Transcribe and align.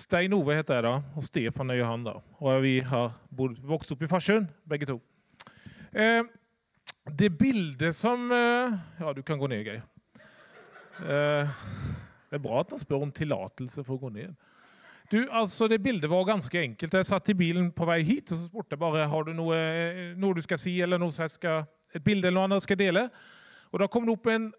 Stein-Ove 0.00 0.54
heter 0.54 0.74
jag 0.74 0.84
då, 0.84 1.02
och 1.14 1.24
Stefan 1.24 1.70
är 1.70 1.74
ju 1.74 1.82
han 1.82 2.04
då. 2.04 2.22
Och 2.32 2.64
vi 2.64 2.80
har 2.80 3.12
vuxit 3.68 3.92
upp 3.92 4.02
i 4.02 4.08
Farsund, 4.08 4.46
bägge 4.64 4.86
två. 4.86 5.00
Eh, 5.92 6.22
det 7.04 7.30
bilder 7.30 7.92
som... 7.92 8.32
Eh, 8.32 9.04
ja, 9.04 9.12
du 9.12 9.22
kan 9.22 9.38
gå 9.38 9.46
ner 9.46 9.60
Geir. 9.60 9.82
Eh, 10.98 11.48
det 12.30 12.36
är 12.36 12.38
bra 12.38 12.60
att 12.60 12.70
man 12.70 12.78
spår 12.80 13.02
om 13.02 13.12
tillåtelse 13.12 13.84
för 13.84 13.94
att 13.94 14.00
gå 14.00 14.08
ner. 14.08 14.34
Du, 15.10 15.30
alltså 15.30 15.68
det 15.68 15.78
bilder 15.78 16.08
var 16.08 16.24
ganska 16.24 16.60
enkelt. 16.60 16.92
Jag 16.92 17.06
satt 17.06 17.28
i 17.28 17.34
bilen 17.34 17.72
på 17.72 17.84
väg 17.84 18.04
hit 18.04 18.30
och 18.30 18.38
så 18.38 18.48
spurte 18.48 18.76
bara 18.76 19.06
har 19.06 19.24
du 19.24 19.34
något, 19.34 19.54
eh, 19.54 20.18
något 20.18 20.36
du 20.36 20.42
ska 20.42 20.58
se 20.58 20.80
eller 20.80 20.98
något 20.98 21.18
jag 21.18 21.30
ska, 21.30 21.64
ett 21.92 22.04
bild 22.04 22.24
eller 22.24 22.40
något 22.40 22.44
annat 22.44 22.62
ska 22.62 22.76
dela. 22.76 23.08
Och 23.60 23.78
då 23.78 23.88
kom 23.88 24.06
det 24.06 24.12
upp 24.12 24.26
en 24.26 24.52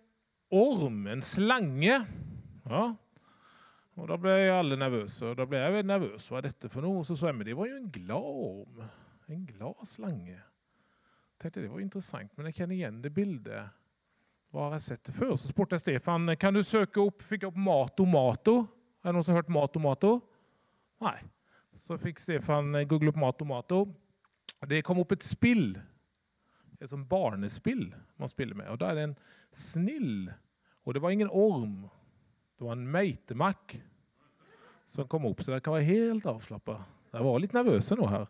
orm, 0.50 1.08
en 1.08 1.21
slange. 1.21 2.05
Ja. 2.64 2.96
Och 4.02 4.08
då 4.08 4.18
blev 4.18 4.38
jag 4.38 4.60
alldeles 4.60 4.80
nervös. 4.80 5.22
Och 5.22 5.36
då 5.36 5.46
blev 5.46 5.76
jag 5.76 5.86
nervös. 5.86 6.32
Vad 6.32 6.38
är 6.38 6.42
detta 6.42 6.70
för 6.70 6.82
något? 6.82 7.08
Så 7.08 7.18
sa 7.18 7.26
jag, 7.26 7.36
men 7.36 7.46
det 7.46 7.54
var 7.54 7.66
ju 7.66 7.76
en 7.76 7.92
glad 7.92 8.23
orm. 8.23 8.84
En 9.26 9.46
glad 9.46 9.88
slange. 9.88 10.42
Jag 11.32 11.38
tänkte 11.38 11.62
det 11.62 11.68
var 11.68 11.80
intressant, 11.80 12.38
men 12.38 12.45
jag 12.45 12.56
känner 12.56 12.76
igen 12.76 13.02
det 13.02 13.09
bilder. 13.09 13.70
Vad 14.50 14.64
har 14.64 14.72
jag 14.72 14.82
sett 14.82 15.04
det 15.04 15.12
för? 15.12 15.36
Så 15.36 15.48
sportade 15.48 15.73
jag 15.73 15.82
Stefan, 15.82 16.38
kan 16.38 16.54
du 16.54 16.64
söka 16.64 17.02
upp, 17.02 17.22
fick 17.22 17.44
upp 17.44 17.56
Mato 17.56 18.06
Mato? 18.06 18.68
Är 19.02 19.08
det 19.08 19.12
någon 19.12 19.23
som 19.23 19.34
hört 19.34 19.48
Mato 19.48 19.80
Mato? 19.80 20.22
Nej. 21.02 21.23
Så 21.76 21.98
fick 21.98 22.20
Stefan 22.20 22.76
eh, 22.76 22.84
googla 22.84 23.09
upp 23.09 23.16
Mato 23.16 23.45
Mato. 23.45 23.94
Det 24.68 24.81
kom 24.81 25.00
upp 25.00 25.12
ett 25.12 25.23
spill. 25.23 25.80
Ett 26.80 26.90
som 26.90 27.08
barnespill 27.08 27.95
man 28.16 28.30
spelar 28.30 28.56
med. 28.56 28.70
Och 28.70 28.78
där 28.78 28.90
är 28.90 28.95
det 28.95 29.02
en 29.02 29.16
snill. 29.52 30.34
Och 30.84 30.94
det 30.94 31.00
var 31.00 31.09
ingen 31.09 31.30
orm. 31.31 31.88
Det 32.58 32.64
var 32.64 32.72
en 32.72 32.92
meitemack 32.92 33.81
som 34.91 35.08
kom 35.08 35.26
upp. 35.26 35.44
Så 35.44 35.52
det 35.52 35.59
kan 35.59 35.72
vara 35.72 35.81
helt 35.81 36.26
avslappnad. 36.26 36.84
Jag 37.12 37.23
var 37.23 37.40
lite 37.40 37.58
nervös 37.58 37.91
ändå 37.91 38.08
här. 38.08 38.27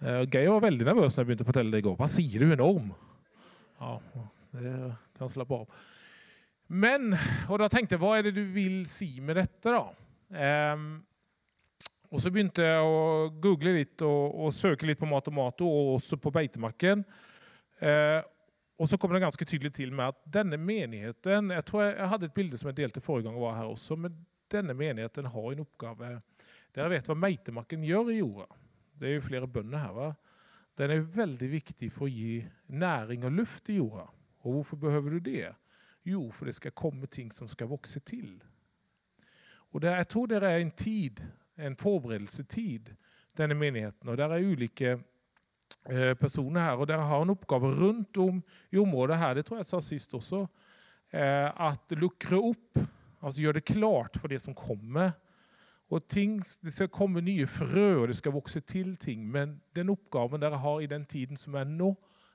Eh, 0.00 0.28
Geir 0.34 0.48
var 0.48 0.60
väldigt 0.60 0.86
nervös 0.86 1.16
när 1.16 1.20
jag 1.20 1.26
började 1.26 1.44
berätta 1.44 1.62
det 1.62 1.78
igår. 1.78 1.96
Vad 1.96 2.10
säger 2.10 2.40
du, 2.40 2.52
en 2.52 2.60
orm? 2.60 2.94
Ja, 3.78 4.02
det 4.50 4.94
kan 5.18 5.28
slappa 5.28 5.54
av. 5.54 5.68
Men, 6.66 7.16
och 7.48 7.58
då 7.58 7.68
tänkte 7.68 7.94
jag, 7.94 8.00
vad 8.00 8.18
är 8.18 8.22
det 8.22 8.30
du 8.30 8.44
vill 8.44 8.88
se 8.88 9.20
med 9.20 9.36
detta 9.36 9.70
då? 9.70 9.92
Ehm, 10.36 11.02
och 12.08 12.22
så 12.22 12.30
började 12.30 12.62
jag 12.62 12.86
att 13.26 13.40
googla 13.40 13.70
lite 13.70 14.04
och, 14.04 14.44
och 14.44 14.54
söka 14.54 14.86
lite 14.86 15.00
på 15.00 15.06
mat 15.06 15.26
och 15.26 15.32
mat 15.32 15.60
och 15.60 15.94
också 15.94 16.16
på 16.16 16.30
Beitemacken. 16.30 17.04
Ehm, 17.78 18.22
och 18.76 18.88
så 18.88 18.98
kom 18.98 19.12
det 19.12 19.20
ganska 19.20 19.44
tydligt 19.44 19.74
till 19.74 19.92
med 19.92 20.08
att 20.08 20.22
denna 20.24 20.56
menigheten, 20.56 21.50
jag 21.50 21.64
tror 21.64 21.82
jag 21.82 22.06
hade 22.06 22.26
ett 22.26 22.34
bild 22.34 22.60
som 22.60 22.66
jag 22.66 22.74
delte 22.74 23.00
förra 23.00 23.20
gången 23.20 23.40
jag 23.40 23.46
var 23.46 23.54
här 23.54 23.66
också, 23.66 23.96
men 23.96 24.26
denna 24.52 24.74
menigheten 24.74 25.26
har 25.26 25.52
en 25.52 25.58
uppgave 25.58 26.20
där 26.72 26.82
jag 26.82 26.88
vet 26.88 27.08
vad 27.08 27.16
meitemarken 27.16 27.84
gör 27.84 28.10
i 28.10 28.14
jorda. 28.14 28.46
Det 28.92 29.06
är 29.06 29.10
ju 29.10 29.20
flera 29.20 29.46
bönder 29.46 29.78
här. 29.78 29.92
Va? 29.92 30.14
Den 30.74 30.90
är 30.90 30.98
väldigt 30.98 31.50
viktig 31.50 31.92
för 31.92 32.04
att 32.04 32.10
ge 32.10 32.46
näring 32.66 33.24
och 33.24 33.32
luft 33.32 33.70
i 33.70 33.74
jorda. 33.74 34.08
Och 34.38 34.54
varför 34.54 34.76
behöver 34.76 35.10
du 35.10 35.20
det? 35.20 35.54
Jo, 36.02 36.32
för 36.32 36.46
det 36.46 36.52
ska 36.52 36.70
komma 36.70 37.06
ting 37.06 37.32
som 37.32 37.48
ska 37.48 37.66
växa 37.66 38.00
till. 38.00 38.44
Och 39.44 39.80
där, 39.80 39.96
jag 39.96 40.08
tror 40.08 40.26
det 40.26 40.36
är 40.36 40.60
en 40.60 40.70
tid, 40.70 41.26
en 41.54 41.76
förberedelsetid, 41.76 42.96
denna 43.32 43.54
menigheten. 43.54 44.08
Och 44.08 44.16
där 44.16 44.30
är 44.30 44.52
olika 44.52 44.90
eh, 45.88 46.14
personer 46.14 46.60
här 46.60 46.76
och 46.76 46.86
där 46.86 46.98
har 46.98 47.22
en 47.22 47.30
uppgave 47.30 47.68
runt 47.68 48.16
om 48.16 48.42
i 48.70 48.78
området 48.78 49.18
här, 49.18 49.34
det 49.34 49.42
tror 49.42 49.58
jag 49.58 49.66
sa 49.66 49.80
sist 49.80 50.14
också, 50.14 50.48
eh, 51.10 51.60
att 51.60 51.90
luckra 51.90 52.36
upp, 52.36 52.78
alltså 53.22 53.40
gör 53.40 53.52
det 53.52 53.60
klart 53.60 54.16
för 54.16 54.28
det 54.28 54.40
som 54.40 54.54
kommer. 54.54 55.12
Och 55.88 56.08
ting, 56.08 56.42
det 56.60 56.70
ska 56.70 56.88
komma 56.88 57.20
nya 57.20 57.46
frö 57.46 57.96
och 57.96 58.08
det 58.08 58.14
ska 58.14 58.30
växa 58.30 58.60
till 58.60 58.96
ting, 58.96 59.30
men 59.30 59.60
den 59.72 59.88
uppgaven 59.88 60.40
där 60.40 60.50
har 60.50 60.80
i 60.80 60.86
den 60.86 61.04
tiden 61.04 61.36
som 61.36 61.54
är 61.54 61.64
nu, 61.64 61.94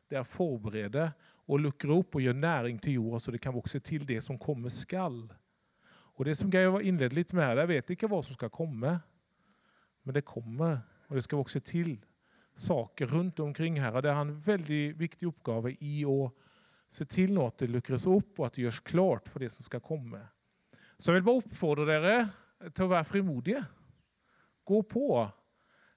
det 0.10 0.16
är 0.16 0.20
att 0.20 0.28
förbereda 0.28 1.12
och 1.24 1.60
luckra 1.60 1.94
upp 1.94 2.16
och 2.16 2.22
göra 2.22 2.38
näring 2.38 2.80
till 2.80 2.94
jorden 2.94 3.20
så 3.20 3.32
det 3.32 3.38
kan 3.38 3.56
växa 3.56 3.80
till 3.80 4.06
det 4.06 4.22
som 4.22 4.40
kommer 4.40 4.70
skall. 4.70 5.34
Och 5.90 6.26
det 6.26 6.36
som 6.36 6.50
Geir 6.50 6.82
inledde 6.82 7.16
lite 7.16 7.36
med 7.36 7.58
jag 7.58 7.68
vet 7.68 7.90
inte 7.90 8.08
vad 8.08 8.26
som 8.26 8.36
ska 8.36 8.50
komma. 8.50 9.00
Men 10.04 10.14
det 10.14 10.22
kommer 10.22 10.80
och 11.08 11.16
det 11.16 11.22
ska 11.22 11.38
växa 11.38 11.60
till 11.60 12.06
saker 12.56 13.06
runt 13.06 13.40
omkring 13.40 13.82
här. 13.82 13.96
Och 13.96 14.02
det 14.02 14.10
är 14.10 14.16
en 14.16 14.40
väldigt 14.40 14.98
viktig 14.98 15.28
uppgave 15.28 15.76
i 15.80 16.06
att 16.06 16.34
se 16.88 17.06
till 17.06 17.38
att 17.38 17.58
det 17.58 17.68
luckras 17.68 18.06
upp 18.06 18.40
och 18.40 18.48
att 18.48 18.54
det 18.54 18.62
görs 18.62 18.80
klart 18.80 19.28
för 19.28 19.40
det 19.40 19.50
som 19.50 19.64
ska 19.64 19.80
komma. 19.80 20.20
Så 20.98 21.10
jag 21.10 21.14
vill 21.14 21.24
bara 21.24 21.38
uppfordra 21.38 21.96
er 21.96 22.28
till 22.60 22.84
att 22.84 22.90
vara 22.90 23.04
frimodiga. 23.04 23.66
Gå 24.64 24.84
på 24.84 25.32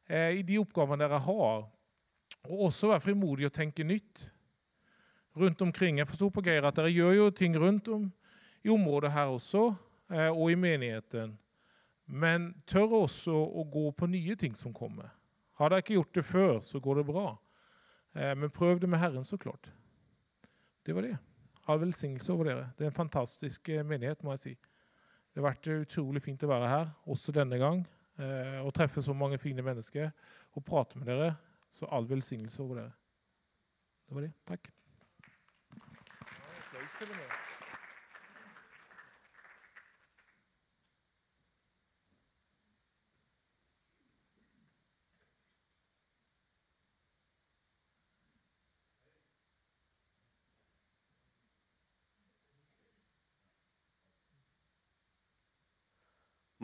eh, 0.06 0.30
i 0.30 0.42
de 0.42 0.58
uppgifter 0.58 0.96
ni 0.96 1.04
har. 1.04 1.70
Och 2.42 2.64
också 2.64 2.88
vara 2.88 3.00
frimodiga 3.00 3.46
och 3.46 3.52
tänka 3.52 3.84
nytt. 3.84 4.30
Runt 5.32 5.60
omkring. 5.60 5.98
Jag 5.98 6.08
förstår 6.08 6.30
på 6.30 6.40
grejer 6.40 6.62
att 6.62 6.76
ni 6.76 6.88
gör 6.88 7.12
ju 7.12 7.30
ting 7.30 7.58
runt 7.58 7.88
om 7.88 8.12
i 8.62 8.68
området 8.68 9.10
här 9.12 9.28
också 9.28 9.74
eh, 10.10 10.38
och 10.38 10.50
i 10.50 10.56
menigheten. 10.56 11.38
Men 12.04 12.62
tør 12.62 12.92
också 12.92 13.60
att 13.60 13.70
gå 13.70 13.92
på 13.92 14.06
nya 14.06 14.36
ting 14.36 14.54
som 14.54 14.74
kommer. 14.74 15.10
Har 15.52 15.70
ni 15.70 15.76
inte 15.76 15.94
gjort 15.94 16.14
det 16.14 16.22
förr 16.22 16.60
så 16.60 16.80
går 16.80 16.96
det 16.96 17.04
bra. 17.04 17.38
Eh, 18.12 18.34
men 18.34 18.50
pröv 18.50 18.80
det 18.80 18.86
med 18.86 19.00
Herren 19.00 19.24
såklart. 19.24 19.70
Det 20.82 20.92
var 20.92 21.02
det. 21.02 21.18
Ha 21.66 21.76
välsignelse 21.76 22.32
över 22.32 22.44
det. 22.44 22.68
Det 22.76 22.84
är 22.84 22.86
en 22.86 22.92
fantastisk 22.92 23.68
eh, 23.68 23.84
menighet 23.84 24.22
må 24.22 24.32
jag 24.32 24.40
säga. 24.40 24.56
Det 25.32 25.40
har 25.40 25.42
varit 25.42 25.66
otroligt 25.66 26.24
fint 26.24 26.42
att 26.42 26.48
vara 26.48 26.68
här, 26.68 26.90
också 27.04 27.32
denna 27.32 27.58
gång. 27.58 27.86
Eh, 28.16 28.66
och 28.66 28.74
träffa 28.74 29.02
så 29.02 29.14
många 29.14 29.38
fina 29.38 29.62
människor 29.62 30.12
och 30.52 30.66
prata 30.66 30.98
med 30.98 31.08
er. 31.08 31.34
Så 31.70 31.86
all 31.86 32.06
välsignelse 32.06 32.62
över 32.62 32.74
dere. 32.74 32.92
Det 34.08 34.14
var 34.14 34.22
det. 34.22 34.32
Tack. 34.44 34.70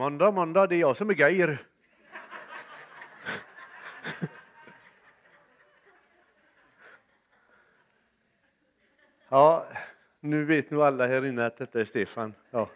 Måndag, 0.07 0.31
måndag, 0.31 0.67
det 0.67 0.75
är 0.77 0.81
jag 0.81 0.97
som 0.97 1.11
är 1.11 1.15
Geir. 1.15 1.59
Ja, 9.29 9.67
nu 10.21 10.45
vet 10.45 10.71
nog 10.71 10.83
alla 10.83 11.07
här 11.07 11.25
inne 11.25 11.47
att 11.47 11.57
detta 11.57 11.81
är 11.81 11.85
Stefan. 11.85 12.35
Ja. 12.51 12.71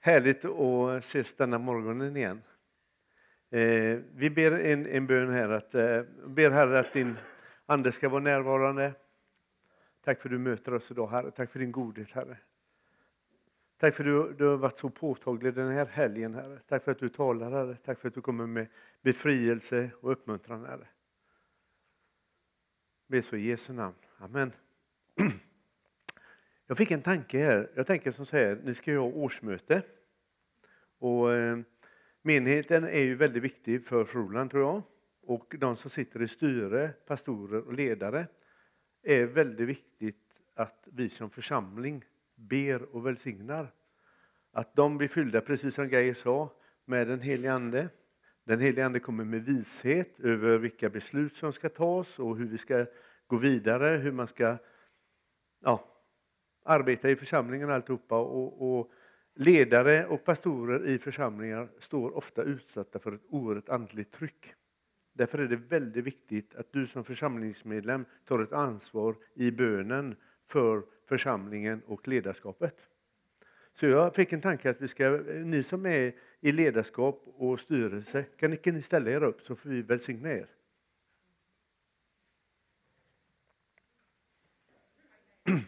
Härligt 0.00 0.44
att 0.44 1.04
ses 1.04 1.34
denna 1.34 1.58
morgonen 1.58 2.16
igen. 2.16 2.42
Eh, 3.50 3.98
vi 4.14 4.30
ber 4.30 4.52
en, 4.52 4.86
en 4.86 5.06
bön 5.06 5.30
här, 5.32 5.48
att, 5.48 5.74
eh, 5.74 6.02
ber 6.26 6.50
Herre 6.50 6.78
att 6.78 6.92
din 6.92 7.16
Ande 7.66 7.92
ska 7.92 8.08
vara 8.08 8.22
närvarande. 8.22 8.92
Tack 10.04 10.20
för 10.20 10.28
att 10.28 10.32
du 10.32 10.38
möter 10.38 10.74
oss 10.74 10.90
idag, 10.90 11.08
Herre. 11.08 11.30
Tack 11.30 11.50
för 11.50 11.58
din 11.58 11.72
godhet, 11.72 12.12
Herre. 12.12 12.36
Tack 13.78 13.94
för 13.94 14.04
att 14.04 14.28
du, 14.28 14.34
du 14.34 14.44
har 14.44 14.56
varit 14.56 14.78
så 14.78 14.90
påtaglig 14.90 15.54
den 15.54 15.72
här 15.72 15.86
helgen, 15.86 16.34
Herre. 16.34 16.60
Tack 16.68 16.84
för 16.84 16.92
att 16.92 16.98
du 16.98 17.08
talar, 17.08 17.50
Herre. 17.50 17.76
Tack 17.84 17.98
för 17.98 18.08
att 18.08 18.14
du 18.14 18.20
kommer 18.20 18.46
med 18.46 18.66
befrielse 19.02 19.90
och 20.00 20.12
uppmuntran, 20.12 20.64
Herre. 20.64 20.88
Be 23.06 23.22
så 23.22 23.36
i 23.36 23.48
Jesu 23.48 23.72
namn. 23.72 23.94
Amen. 24.18 24.52
Jag 26.66 26.76
fick 26.78 26.90
en 26.90 27.02
tanke 27.02 27.38
här. 27.38 27.70
Jag 27.74 27.86
tänker 27.86 28.10
som 28.10 28.26
så 28.26 28.36
här, 28.36 28.60
ni 28.64 28.74
ska 28.74 28.90
ju 28.90 28.98
ha 28.98 29.06
årsmöte. 29.06 29.82
Och 30.98 31.32
eh, 31.32 31.58
menigheten 32.22 32.84
är 32.84 33.00
ju 33.00 33.14
väldigt 33.14 33.42
viktig 33.42 33.86
för 33.86 34.04
Froland 34.04 34.50
tror 34.50 34.62
jag. 34.62 34.82
Och 35.22 35.54
de 35.58 35.76
som 35.76 35.90
sitter 35.90 36.22
i 36.22 36.28
styre, 36.28 36.92
pastorer 37.06 37.66
och 37.66 37.72
ledare 37.72 38.26
är 39.02 39.24
väldigt 39.24 39.68
viktigt 39.68 40.16
att 40.54 40.88
vi 40.92 41.08
som 41.08 41.30
församling 41.30 42.04
ber 42.38 42.82
och 42.82 43.06
välsignar. 43.06 43.72
Att 44.52 44.76
de 44.76 44.98
blir 44.98 45.08
fyllda, 45.08 45.40
precis 45.40 45.74
som 45.74 45.88
Geir 45.88 46.14
sa, 46.14 46.52
med 46.84 47.06
den 47.06 47.20
helige 47.20 47.52
Ande. 47.52 47.88
Den 48.44 48.60
helige 48.60 48.86
Ande 48.86 49.00
kommer 49.00 49.24
med 49.24 49.44
vishet 49.44 50.20
över 50.20 50.58
vilka 50.58 50.90
beslut 50.90 51.36
som 51.36 51.52
ska 51.52 51.68
tas 51.68 52.18
och 52.18 52.36
hur 52.36 52.46
vi 52.46 52.58
ska 52.58 52.86
gå 53.26 53.36
vidare, 53.36 53.96
hur 53.96 54.12
man 54.12 54.28
ska 54.28 54.56
ja, 55.64 55.84
arbeta 56.64 57.10
i 57.10 57.16
församlingen 57.16 57.68
och 57.68 57.74
alltihopa. 57.74 58.18
Och, 58.18 58.78
och 58.78 58.90
ledare 59.34 60.06
och 60.06 60.24
pastorer 60.24 60.86
i 60.86 60.98
församlingar 60.98 61.68
står 61.78 62.16
ofta 62.16 62.42
utsatta 62.42 62.98
för 62.98 63.12
ett 63.12 63.26
oerhört 63.28 63.68
andligt 63.68 64.12
tryck. 64.12 64.54
Därför 65.12 65.38
är 65.38 65.46
det 65.46 65.56
väldigt 65.56 66.04
viktigt 66.04 66.54
att 66.54 66.72
du 66.72 66.86
som 66.86 67.04
församlingsmedlem 67.04 68.04
tar 68.24 68.38
ett 68.38 68.52
ansvar 68.52 69.16
i 69.34 69.50
bönen 69.50 70.16
för 70.46 70.82
församlingen 71.08 71.82
och 71.86 72.08
ledarskapet. 72.08 72.88
Så 73.74 73.86
jag 73.86 74.14
fick 74.14 74.32
en 74.32 74.40
tanke 74.40 74.70
att 74.70 74.80
vi 74.80 74.88
ska, 74.88 75.10
ni 75.44 75.62
som 75.62 75.86
är 75.86 76.14
i 76.40 76.52
ledarskap 76.52 77.22
och 77.24 77.60
styrelse, 77.60 78.22
kan 78.22 78.50
ni, 78.50 78.56
kan 78.56 78.74
ni 78.74 78.82
ställa 78.82 79.10
er 79.10 79.22
upp 79.22 79.42
så 79.42 79.56
får 79.56 79.70
vi 79.70 79.82
välsigna 79.82 80.32
er. 80.32 80.46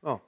Ja. 0.00 0.22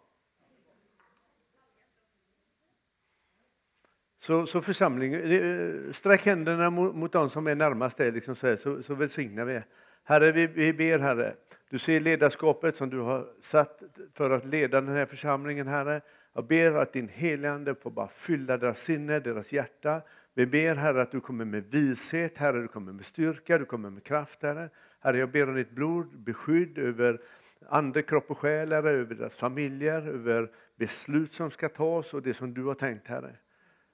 Så, 4.19 4.47
så 4.47 4.61
församlingen, 4.61 5.21
eh, 5.21 5.93
sträck 5.93 6.27
händerna 6.27 6.71
mot, 6.71 6.95
mot 6.95 7.13
de 7.13 7.31
som 7.31 7.47
är 7.47 7.55
närmast 7.55 7.97
dig, 7.97 8.13
liksom 8.13 8.35
så, 8.35 8.47
här, 8.47 8.57
så, 8.57 8.83
så 8.83 8.95
välsignar 8.95 9.45
vi. 9.45 9.55
er. 9.55 9.65
Herre, 10.05 10.32
vi, 10.32 10.47
vi 10.47 10.73
ber 10.73 10.99
Herre, 10.99 11.35
du 11.70 11.79
ser 11.79 12.00
ledarskapet 12.00 12.76
som 12.76 12.91
du 12.91 12.99
har 12.99 13.26
satt 13.41 13.82
för 14.14 14.31
att 14.31 14.44
leda 14.44 14.81
den 14.81 14.97
här 14.97 15.06
församlingen, 15.06 15.67
Herre. 15.67 16.00
Jag 16.35 16.47
ber 16.47 16.75
att 16.75 16.93
din 16.93 17.08
helande 17.08 17.75
får 17.75 17.91
bara 17.91 18.08
fylla 18.08 18.56
deras 18.56 18.81
sinne, 18.81 19.20
deras 19.20 19.52
hjärta. 19.52 20.02
Vi 20.35 20.47
ber 20.47 20.75
Herre 20.75 21.02
att 21.02 21.12
du 21.12 21.20
kommer 21.20 21.44
med 21.44 21.64
vishet, 21.70 22.38
Herre, 22.38 22.61
du 22.61 22.69
kommer 22.69 22.93
med 22.93 23.06
styrka, 23.06 23.58
du 23.58 23.64
kommer 23.64 23.91
med 23.91 24.05
kraft, 24.05 24.43
Herre. 24.43 24.70
Herre, 25.00 25.19
jag 25.19 25.31
ber 25.31 25.49
om 25.49 25.55
ditt 25.55 25.70
blod, 25.70 26.19
beskydd 26.19 26.79
över 26.79 27.20
ande, 27.69 28.02
kropp 28.02 28.31
och 28.31 28.38
själ, 28.38 28.73
Herre, 28.73 28.91
över 28.91 29.14
deras 29.14 29.37
familjer, 29.37 30.08
över 30.08 30.50
beslut 30.76 31.32
som 31.32 31.50
ska 31.50 31.69
tas 31.69 32.14
och 32.14 32.23
det 32.23 32.35
som 32.35 32.55
du 32.55 32.64
har 32.64 32.75
tänkt, 32.75 33.06
Herre. 33.08 33.37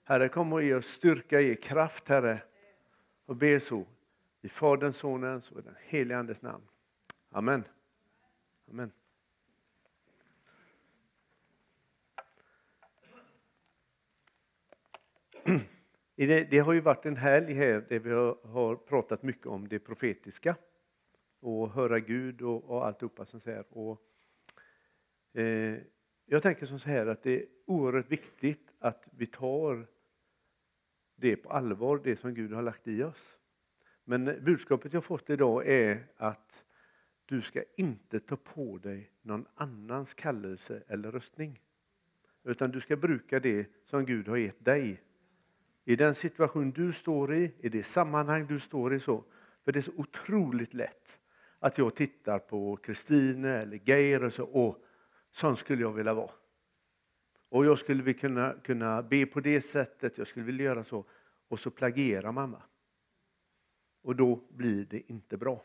Herre, 0.04 0.28
kom 0.28 0.52
och 0.52 0.62
ge 0.62 0.74
oss 0.74 0.86
styrka, 0.86 1.40
ge 1.40 1.54
kraft, 1.54 2.08
Herre. 2.08 2.38
Och 3.26 3.36
be 3.36 3.60
så 3.60 3.86
i 4.46 4.48
Faderns, 4.48 4.96
Sonens 4.96 5.50
och 5.50 5.62
den 5.62 5.74
helige 5.80 6.18
Andes 6.18 6.42
namn. 6.42 6.64
Amen. 7.30 7.64
Amen. 8.70 8.90
Det, 16.16 16.50
det, 16.50 16.58
har 16.58 16.72
ju 16.72 16.80
varit 16.80 17.06
en 17.06 17.16
helg 17.16 17.54
här 17.54 17.86
där 17.88 17.98
vi 17.98 18.10
har, 18.10 18.76
pratat 18.76 19.22
mycket 19.22 19.46
om 19.46 19.68
det 19.68 19.78
profetiska 19.78 20.56
och 21.40 21.70
höra 21.70 22.00
Gud 22.00 22.42
och, 22.42 22.64
och 22.64 22.86
alltihopa 22.86 23.24
som 23.24 23.40
här. 23.44 23.64
Och, 23.70 24.00
eh, 25.40 25.78
jag 26.26 26.42
tänker 26.42 26.66
som 26.66 26.78
så 26.78 26.88
här 26.88 27.06
att 27.06 27.22
det 27.22 27.42
är 27.42 27.46
oerhört 27.66 28.10
viktigt 28.10 28.72
att 28.78 29.08
vi 29.10 29.26
tar 29.26 29.86
det 31.16 31.36
på 31.36 31.50
allvar, 31.50 32.00
det 32.04 32.16
som 32.16 32.34
Gud 32.34 32.52
har 32.52 32.62
lagt 32.62 32.88
i 32.88 33.02
oss. 33.02 33.36
Men 34.08 34.44
budskapet 34.44 34.92
jag 34.92 35.04
fått 35.04 35.30
idag 35.30 35.66
är 35.66 36.06
att 36.16 36.64
du 37.26 37.42
ska 37.42 37.62
inte 37.76 38.20
ta 38.20 38.36
på 38.36 38.78
dig 38.78 39.10
någon 39.22 39.46
annans 39.54 40.14
kallelse 40.14 40.82
eller 40.88 41.12
röstning. 41.12 41.60
Utan 42.44 42.70
du 42.70 42.80
ska 42.80 42.96
bruka 42.96 43.40
det 43.40 43.66
som 43.84 44.04
Gud 44.04 44.28
har 44.28 44.36
gett 44.36 44.64
dig. 44.64 45.02
I 45.84 45.96
den 45.96 46.14
situation 46.14 46.70
du 46.70 46.92
står 46.92 47.34
i, 47.34 47.54
i 47.60 47.68
det 47.68 47.82
sammanhang 47.82 48.46
du 48.46 48.60
står 48.60 48.94
i. 48.94 49.00
så. 49.00 49.24
För 49.64 49.72
det 49.72 49.78
är 49.78 49.82
så 49.82 49.92
otroligt 49.96 50.74
lätt 50.74 51.20
att 51.58 51.78
jag 51.78 51.94
tittar 51.94 52.38
på 52.38 52.76
Kristine 52.76 53.48
eller 53.48 53.80
Geir 53.84 54.24
och 54.24 54.32
så, 54.32 54.44
och 54.44 54.84
sån 55.30 55.56
skulle 55.56 55.82
jag 55.82 55.92
vilja 55.92 56.14
vara. 56.14 56.30
Och 57.48 57.66
jag 57.66 57.78
skulle 57.78 58.12
kunna, 58.12 58.54
kunna 58.64 59.02
be 59.02 59.26
på 59.26 59.40
det 59.40 59.60
sättet, 59.60 60.18
jag 60.18 60.26
skulle 60.26 60.46
vilja 60.46 60.64
göra 60.64 60.84
så. 60.84 61.04
Och 61.48 61.60
så 61.60 61.70
plagierar 61.70 62.32
mamma. 62.32 62.62
Och 64.06 64.16
då 64.16 64.40
blir 64.48 64.86
det 64.90 65.10
inte 65.10 65.36
bra. 65.36 65.60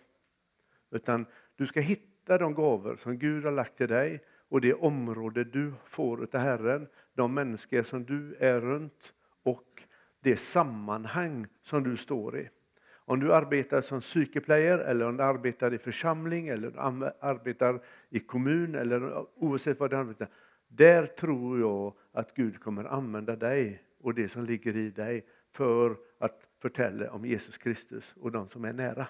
Utan 0.91 1.25
du 1.55 1.67
ska 1.67 1.79
hitta 1.79 2.37
de 2.37 2.53
gåvor 2.53 2.95
som 2.95 3.17
Gud 3.17 3.45
har 3.45 3.51
lagt 3.51 3.77
till 3.77 3.87
dig 3.87 4.23
och 4.49 4.61
det 4.61 4.73
område 4.73 5.43
du 5.43 5.73
får 5.85 6.27
av 6.33 6.39
Herren, 6.39 6.87
de 7.13 7.33
människor 7.33 7.83
som 7.83 8.05
du 8.05 8.35
är 8.39 8.61
runt 8.61 9.13
och 9.43 9.83
det 10.21 10.35
sammanhang 10.35 11.47
som 11.61 11.83
du 11.83 11.97
står 11.97 12.39
i. 12.39 12.49
Om 12.89 13.19
du 13.19 13.33
arbetar 13.33 13.81
som 13.81 13.99
psykeplayer 13.99 14.77
eller 14.77 15.07
om 15.07 15.17
du 15.17 15.23
arbetar 15.23 15.73
i 15.73 15.77
församling 15.77 16.47
eller 16.47 16.79
arbetar 17.25 17.81
i 18.09 18.19
kommun 18.19 18.75
eller 18.75 19.25
oavsett 19.35 19.79
vad 19.79 19.89
du 19.89 19.95
arbetar. 19.95 20.27
Där 20.67 21.05
tror 21.05 21.59
jag 21.59 21.93
att 22.11 22.33
Gud 22.33 22.59
kommer 22.59 22.85
använda 22.85 23.35
dig 23.35 23.83
och 23.99 24.13
det 24.13 24.29
som 24.29 24.43
ligger 24.43 24.75
i 24.75 24.89
dig 24.89 25.25
för 25.51 25.97
att 26.19 26.47
förtäller 26.61 27.09
om 27.09 27.25
Jesus 27.25 27.57
Kristus 27.57 28.13
och 28.19 28.31
de 28.31 28.49
som 28.49 28.65
är 28.65 28.73
nära. 28.73 29.07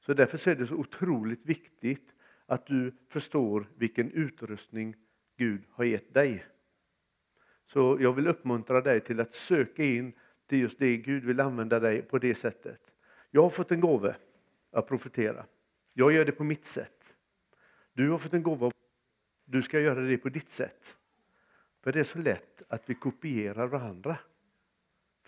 Så 0.00 0.14
därför 0.14 0.48
är 0.50 0.56
det 0.56 0.66
så 0.66 0.74
otroligt 0.74 1.46
viktigt 1.46 2.14
att 2.46 2.66
du 2.66 2.92
förstår 3.08 3.66
vilken 3.76 4.10
utrustning 4.10 4.96
Gud 5.36 5.62
har 5.70 5.84
gett 5.84 6.14
dig. 6.14 6.46
Så 7.66 7.98
jag 8.00 8.12
vill 8.12 8.26
uppmuntra 8.26 8.80
dig 8.80 9.00
till 9.00 9.20
att 9.20 9.34
söka 9.34 9.84
in 9.84 10.12
till 10.46 10.60
just 10.60 10.78
det 10.78 10.96
Gud 10.96 11.24
vill 11.24 11.40
använda 11.40 11.80
dig 11.80 12.02
på 12.02 12.18
det 12.18 12.34
sättet. 12.34 12.80
Jag 13.30 13.42
har 13.42 13.50
fått 13.50 13.72
en 13.72 13.80
gåva 13.80 14.14
att 14.72 14.88
profetera. 14.88 15.46
Jag 15.92 16.12
gör 16.12 16.24
det 16.24 16.32
på 16.32 16.44
mitt 16.44 16.64
sätt. 16.64 17.14
Du 17.92 18.10
har 18.10 18.18
fått 18.18 18.34
en 18.34 18.42
gåva. 18.42 18.70
Du 19.44 19.62
ska 19.62 19.80
göra 19.80 20.00
det 20.00 20.18
på 20.18 20.28
ditt 20.28 20.50
sätt. 20.50 20.96
För 21.82 21.92
det 21.92 22.00
är 22.00 22.04
så 22.04 22.18
lätt 22.18 22.62
att 22.68 22.90
vi 22.90 22.94
kopierar 22.94 23.66
varandra 23.66 24.18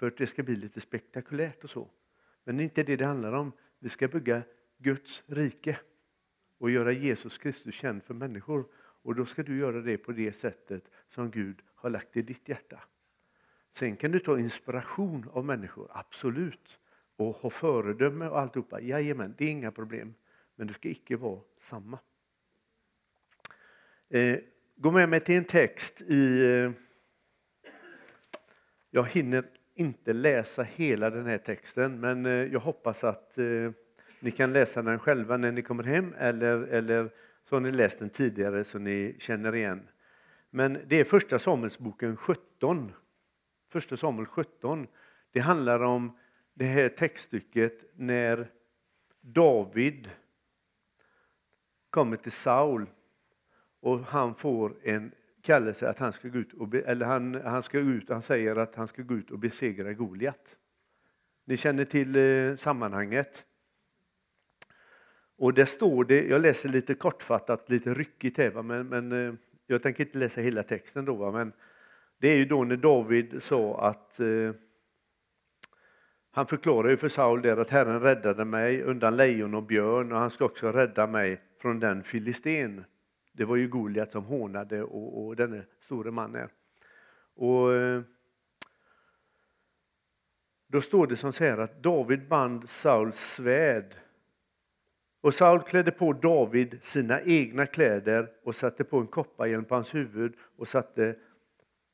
för 0.02 0.06
att 0.06 0.16
det 0.16 0.26
ska 0.26 0.42
bli 0.42 0.56
lite 0.56 0.80
spektakulärt 0.80 1.64
och 1.64 1.70
så. 1.70 1.90
Men 2.44 2.56
det 2.56 2.62
är 2.62 2.64
inte 2.64 2.82
det 2.82 2.96
det 2.96 3.06
handlar 3.06 3.32
om. 3.32 3.52
Vi 3.78 3.88
ska 3.88 4.08
bygga 4.08 4.42
Guds 4.78 5.22
rike 5.26 5.78
och 6.58 6.70
göra 6.70 6.92
Jesus 6.92 7.38
Kristus 7.38 7.74
känd 7.74 8.02
för 8.02 8.14
människor. 8.14 8.66
Och 8.74 9.14
då 9.14 9.26
ska 9.26 9.42
du 9.42 9.58
göra 9.58 9.80
det 9.80 9.98
på 9.98 10.12
det 10.12 10.32
sättet 10.32 10.84
som 11.08 11.30
Gud 11.30 11.62
har 11.74 11.90
lagt 11.90 12.16
i 12.16 12.22
ditt 12.22 12.48
hjärta. 12.48 12.82
Sen 13.72 13.96
kan 13.96 14.10
du 14.10 14.18
ta 14.18 14.38
inspiration 14.38 15.28
av 15.32 15.44
människor, 15.44 15.90
absolut. 15.90 16.78
Och 17.16 17.34
ha 17.34 17.50
föredöme 17.50 18.28
och 18.28 18.40
alltihopa. 18.40 18.80
Jajamän, 18.80 19.34
det 19.38 19.44
är 19.44 19.50
inga 19.50 19.72
problem. 19.72 20.14
Men 20.56 20.66
du 20.66 20.74
ska 20.74 20.88
icke 20.88 21.16
vara 21.16 21.40
samma. 21.60 21.98
Eh, 24.08 24.38
gå 24.76 24.90
med 24.90 25.08
mig 25.08 25.20
till 25.20 25.34
en 25.34 25.44
text 25.44 26.02
i... 26.02 26.44
Eh, 26.44 26.72
jag 28.94 29.04
hinner 29.04 29.61
inte 29.74 30.12
läsa 30.12 30.62
hela 30.62 31.10
den 31.10 31.26
här 31.26 31.38
texten, 31.38 32.00
men 32.00 32.26
eh, 32.26 32.32
jag 32.32 32.60
hoppas 32.60 33.04
att 33.04 33.38
eh, 33.38 33.44
ni 34.20 34.30
kan 34.30 34.52
läsa 34.52 34.82
den 34.82 34.98
själva 34.98 35.36
när 35.36 35.52
ni 35.52 35.62
kommer 35.62 35.84
hem 35.84 36.14
eller, 36.18 36.62
eller 36.62 37.10
så 37.48 37.56
har 37.56 37.60
ni 37.60 37.72
läst 37.72 37.98
den 37.98 38.10
tidigare 38.10 38.64
så 38.64 38.78
ni 38.78 39.16
känner 39.18 39.54
igen. 39.54 39.88
Men 40.50 40.78
det 40.86 41.00
är 41.00 41.04
första 41.04 41.38
Samuelsboken 41.38 42.16
17. 42.16 42.92
Första 43.68 43.96
Samuel 43.96 44.26
17. 44.26 44.86
Det 45.32 45.40
handlar 45.40 45.82
om 45.82 46.18
det 46.54 46.64
här 46.64 46.88
textstycket 46.88 47.84
när 47.94 48.50
David 49.20 50.10
kommer 51.90 52.16
till 52.16 52.32
Saul 52.32 52.86
och 53.80 53.98
han 53.98 54.34
får 54.34 54.76
en 54.82 55.12
kallelse 55.42 55.88
att 55.88 55.98
han 55.98 56.12
ska 56.12 56.28
gå 56.28 56.38
ut 56.38 56.52
och, 56.52 56.68
be, 56.68 56.80
eller 56.80 57.06
han, 57.06 57.34
han 57.34 57.62
ska 57.62 57.78
ut, 57.78 58.08
han 58.08 58.22
säger 58.22 58.56
att 58.56 58.74
han 58.74 58.88
ska 58.88 59.02
gå 59.02 59.14
ut 59.14 59.30
och 59.30 59.38
besegra 59.38 59.92
Goliat. 59.92 60.56
Ni 61.44 61.56
känner 61.56 61.84
till 61.84 62.16
eh, 62.16 62.56
sammanhanget. 62.56 63.44
Och 65.38 65.54
där 65.54 65.64
står 65.64 66.04
det, 66.04 66.26
jag 66.26 66.40
läser 66.40 66.68
lite 66.68 66.94
kortfattat, 66.94 67.70
lite 67.70 67.94
ryckigt 67.94 68.38
här, 68.38 68.62
men, 68.62 68.88
men 68.88 69.12
eh, 69.12 69.34
jag 69.66 69.82
tänker 69.82 70.04
inte 70.04 70.18
läsa 70.18 70.40
hela 70.40 70.62
texten 70.62 71.04
då, 71.04 71.14
va? 71.14 71.32
men 71.32 71.52
det 72.18 72.28
är 72.28 72.36
ju 72.36 72.44
då 72.44 72.64
när 72.64 72.76
David 72.76 73.42
sa 73.42 73.88
att 73.88 74.20
eh, 74.20 74.52
han 76.30 76.46
förklarar 76.46 76.90
ju 76.90 76.96
för 76.96 77.08
Saul 77.08 77.42
där 77.42 77.56
att 77.56 77.70
Herren 77.70 78.00
räddade 78.00 78.44
mig 78.44 78.82
undan 78.82 79.16
lejon 79.16 79.54
och 79.54 79.62
björn 79.62 80.12
och 80.12 80.18
han 80.18 80.30
ska 80.30 80.44
också 80.44 80.72
rädda 80.72 81.06
mig 81.06 81.40
från 81.58 81.80
den 81.80 82.02
filisten 82.02 82.84
det 83.32 83.44
var 83.44 83.56
ju 83.56 83.68
Goliat 83.68 84.12
som 84.12 84.24
hånade 84.24 84.82
och, 84.82 85.26
och 85.26 85.36
denne 85.36 85.64
store 85.80 86.10
mannen. 86.10 86.48
Och, 87.34 87.74
eh, 87.74 88.02
då 90.72 90.80
står 90.80 91.06
det 91.06 91.16
som 91.16 91.32
säger 91.32 91.58
att 91.58 91.82
David 91.82 92.28
band 92.28 92.68
Sauls 92.68 93.20
svärd. 93.20 93.94
Och 95.20 95.34
Saul 95.34 95.60
klädde 95.60 95.90
på 95.90 96.12
David 96.12 96.78
sina 96.82 97.22
egna 97.22 97.66
kläder 97.66 98.30
och 98.44 98.54
satte 98.54 98.84
på 98.84 98.98
en 98.98 99.06
kopparhjälm 99.06 99.64
på 99.64 99.74
hans 99.74 99.94
huvud 99.94 100.34
och 100.56 100.68
satte 100.68 101.16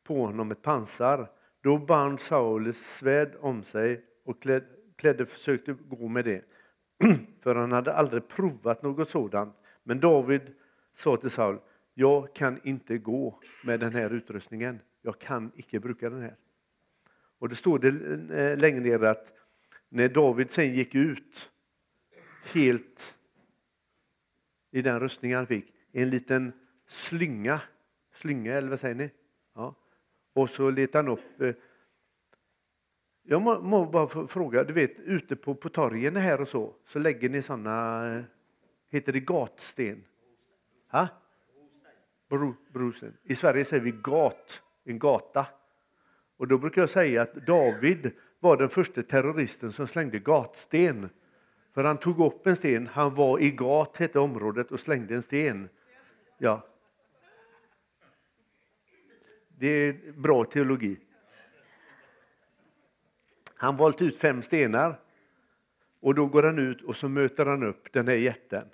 på 0.05 0.25
honom 0.25 0.51
ett 0.51 0.63
pansar. 0.63 1.31
Då 1.63 1.79
band 1.79 2.21
Saul 2.21 2.75
svärd 2.75 3.33
om 3.41 3.63
sig 3.63 4.05
och 4.25 4.43
klädde, 4.43 4.67
klädde 4.97 5.27
försökte 5.27 5.73
gå 5.73 6.09
med 6.09 6.25
det. 6.25 6.45
För 7.43 7.55
han 7.55 7.73
hade 7.73 7.95
aldrig 7.95 8.29
provat 8.29 8.83
något 8.83 9.09
sådant. 9.09 9.57
Men 9.83 10.01
David 10.01 10.43
sa 10.99 11.17
till 11.17 11.31
Saul, 11.31 11.59
jag 11.95 12.35
kan 12.35 12.61
inte 12.65 12.99
gå 12.99 13.41
med 13.65 13.81
den 13.81 13.93
här 13.93 14.11
utrustningen. 14.11 14.81
Jag 15.03 15.19
kan 15.19 15.53
inte 15.57 15.81
bruka 15.81 16.11
den 16.11 16.23
här. 16.23 16.37
Och 17.39 17.49
det 17.49 17.55
står 17.55 17.79
det 17.79 17.89
eh, 18.41 18.59
längre 18.59 18.81
ner 18.81 19.05
att 19.05 19.33
när 19.89 20.09
David 20.09 20.51
sen 20.51 20.75
gick 20.75 20.95
ut 20.95 21.51
helt 22.55 23.19
i 24.71 24.83
den 24.83 25.01
rustning 25.01 25.35
han 25.35 25.47
fick, 25.47 25.75
en 25.93 26.11
liten 26.11 26.53
slynga. 26.87 27.61
Slynga, 28.15 28.55
eller 28.55 28.69
vad 28.69 28.81
säger 28.81 28.95
ni? 28.95 29.11
Ja. 29.55 29.75
Och 30.33 30.51
så 30.51 30.71
letade 30.71 31.05
han 31.05 31.13
upp... 31.13 31.41
Eh, 31.41 31.55
jag 33.23 33.43
må, 33.43 33.61
må 33.61 33.87
bara 33.87 34.27
fråga, 34.27 34.65
du 34.65 34.73
vet 34.73 35.01
ute 35.01 35.37
på, 35.37 35.55
på 35.55 35.69
torgen 35.69 36.17
här 36.17 36.41
och 36.41 36.49
så, 36.49 36.75
så 36.85 36.99
lägger 36.99 37.29
ni 37.29 37.43
såna, 37.43 38.07
eh, 38.17 38.23
heter 38.91 39.13
det 39.13 39.21
gatsten? 39.21 40.05
Ha? 40.91 41.09
Bro, 42.29 42.55
brosen. 42.73 43.17
I 43.25 43.35
Sverige 43.35 43.65
säger 43.65 43.83
vi 43.83 43.91
gat, 43.91 44.63
en 44.85 44.99
gata. 44.99 45.47
Och 46.37 46.49
då 46.49 46.59
brukar 46.59 46.83
jag 46.83 46.91
säga 46.91 47.23
att 47.23 47.35
David 47.35 48.11
var 48.41 48.57
den 48.57 48.69
första 48.69 49.03
terroristen 49.03 49.73
som 49.73 49.87
slängde 49.87 50.19
gatsten. 50.19 51.11
För 51.75 51.85
han 51.85 51.97
tog 51.97 52.21
upp 52.21 52.47
en 52.47 52.57
sten, 52.57 52.87
han 52.87 53.15
var 53.15 53.39
i 53.39 53.51
Gat, 53.51 53.97
hette 53.97 54.19
området, 54.19 54.71
och 54.71 54.81
slängde 54.81 55.15
en 55.15 55.23
sten. 55.23 55.69
Ja. 56.39 56.67
Det 59.49 59.69
är 59.69 60.13
bra 60.13 60.45
teologi. 60.45 61.01
Han 63.55 63.77
valt 63.77 64.03
ut 64.03 64.17
fem 64.17 64.43
stenar 64.43 65.01
och 66.01 66.15
då 66.15 66.27
går 66.27 66.43
han 66.43 66.59
ut 66.59 66.83
och 66.83 66.97
så 66.97 67.09
möter 67.09 67.47
han 67.47 67.63
upp 67.63 67.93
den 67.93 68.09
här 68.09 68.15
jätten. 68.15 68.69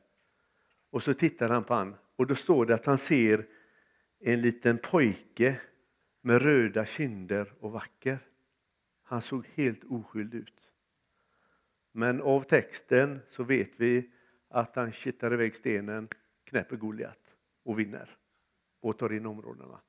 Och 0.91 1.03
så 1.03 1.15
tittar 1.15 1.49
han 1.49 1.65
på 1.65 1.75
han 1.75 1.97
och 2.17 2.27
då 2.27 2.35
står 2.35 2.67
det 2.67 2.75
att 2.75 2.87
han 2.87 2.99
ser 2.99 3.47
en 4.21 4.41
liten 4.41 4.79
pojke 4.79 5.61
med 6.21 6.43
röda 6.43 6.87
kinder 6.87 7.53
och 7.61 7.73
vacker. 7.73 8.19
Han 9.03 9.23
såg 9.23 9.47
helt 9.55 9.85
oskyldig 9.85 10.39
ut. 10.39 10.71
Men 11.93 12.21
av 12.21 12.43
texten 12.43 13.21
så 13.29 13.43
vet 13.43 13.81
vi 13.81 14.11
att 14.49 14.77
han 14.77 14.93
kittar 14.93 15.35
iväg 15.35 15.55
stenen, 15.55 16.09
knäpper 16.45 16.77
Goliat 16.77 17.37
och 17.65 17.79
vinner 17.79 18.17
och 18.81 18.99
tar 18.99 19.13
in 19.13 19.27
områdena. 19.27 19.81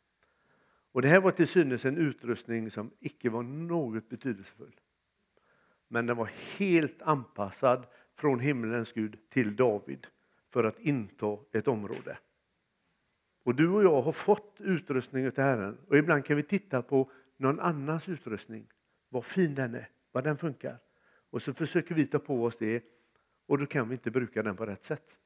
Och 0.91 1.01
det 1.01 1.07
här 1.07 1.21
var 1.21 1.31
till 1.31 1.47
synes 1.47 1.85
en 1.85 1.97
utrustning 1.97 2.71
som 2.71 2.91
icke 2.99 3.29
var 3.29 3.43
något 3.43 4.09
betydelsefull. 4.09 4.79
Men 5.87 6.05
den 6.05 6.17
var 6.17 6.29
helt 6.59 7.01
anpassad 7.01 7.85
från 8.13 8.39
himlens 8.39 8.91
Gud 8.91 9.29
till 9.29 9.55
David 9.55 10.07
för 10.55 10.63
att 10.63 10.79
inta 10.79 11.37
ett 11.51 11.67
område. 11.67 12.17
Och 13.43 13.55
du 13.55 13.69
och 13.69 13.83
jag 13.83 14.01
har 14.01 14.11
fått 14.11 14.55
utrustning 14.59 15.27
av 15.27 15.37
Herren 15.37 15.77
och 15.87 15.97
ibland 15.97 16.25
kan 16.25 16.37
vi 16.37 16.43
titta 16.43 16.81
på 16.81 17.11
någon 17.37 17.59
annans 17.59 18.09
utrustning, 18.09 18.67
vad 19.09 19.25
fin 19.25 19.55
den 19.55 19.75
är, 19.75 19.89
vad 20.11 20.23
den 20.23 20.37
funkar. 20.37 20.77
Och 21.29 21.41
så 21.41 21.53
försöker 21.53 21.95
vi 21.95 22.05
ta 22.05 22.19
på 22.19 22.43
oss 22.43 22.57
det 22.57 22.83
och 23.45 23.57
då 23.57 23.65
kan 23.65 23.89
vi 23.89 23.95
inte 23.95 24.11
bruka 24.11 24.43
den 24.43 24.55
på 24.55 24.65
rätt 24.65 24.83
sätt. 24.83 25.19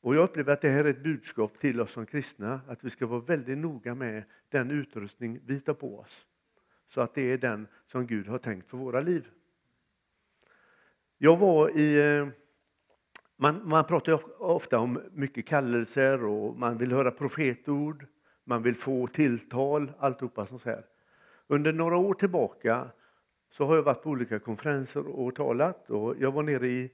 Och 0.00 0.14
Jag 0.14 0.24
upplever 0.24 0.52
att 0.52 0.60
det 0.60 0.70
här 0.70 0.84
är 0.84 0.90
ett 0.90 1.04
budskap 1.04 1.58
till 1.58 1.80
oss 1.80 1.92
som 1.92 2.06
kristna, 2.06 2.60
att 2.68 2.84
vi 2.84 2.90
ska 2.90 3.06
vara 3.06 3.20
väldigt 3.20 3.58
noga 3.58 3.94
med 3.94 4.24
den 4.48 4.70
utrustning 4.70 5.40
vi 5.44 5.60
tar 5.60 5.74
på 5.74 5.98
oss. 5.98 6.26
Så 6.88 7.00
att 7.00 7.14
det 7.14 7.32
är 7.32 7.38
den 7.38 7.66
som 7.86 8.06
Gud 8.06 8.28
har 8.28 8.38
tänkt 8.38 8.68
för 8.68 8.76
våra 8.76 9.00
liv. 9.00 9.28
Jag 11.18 11.36
var 11.36 11.78
i... 11.78 12.16
Eh, 12.18 12.28
man, 13.42 13.60
man 13.64 13.84
pratar 13.84 14.42
ofta 14.42 14.78
om 14.78 15.00
mycket 15.12 15.46
kallelser 15.46 16.24
och 16.24 16.56
man 16.56 16.78
vill 16.78 16.92
höra 16.92 17.10
profetord, 17.10 18.06
man 18.44 18.62
vill 18.62 18.74
få 18.74 19.06
tilltal, 19.06 19.92
alltihopa 19.98 20.46
sånt 20.46 20.64
här. 20.64 20.84
Under 21.46 21.72
några 21.72 21.96
år 21.96 22.14
tillbaka 22.14 22.90
så 23.50 23.66
har 23.66 23.76
jag 23.76 23.82
varit 23.82 24.02
på 24.02 24.10
olika 24.10 24.38
konferenser 24.38 25.06
och 25.06 25.34
talat. 25.34 25.90
Och 25.90 26.14
jag 26.18 26.32
var 26.32 26.42
nere 26.42 26.66
i, 26.66 26.90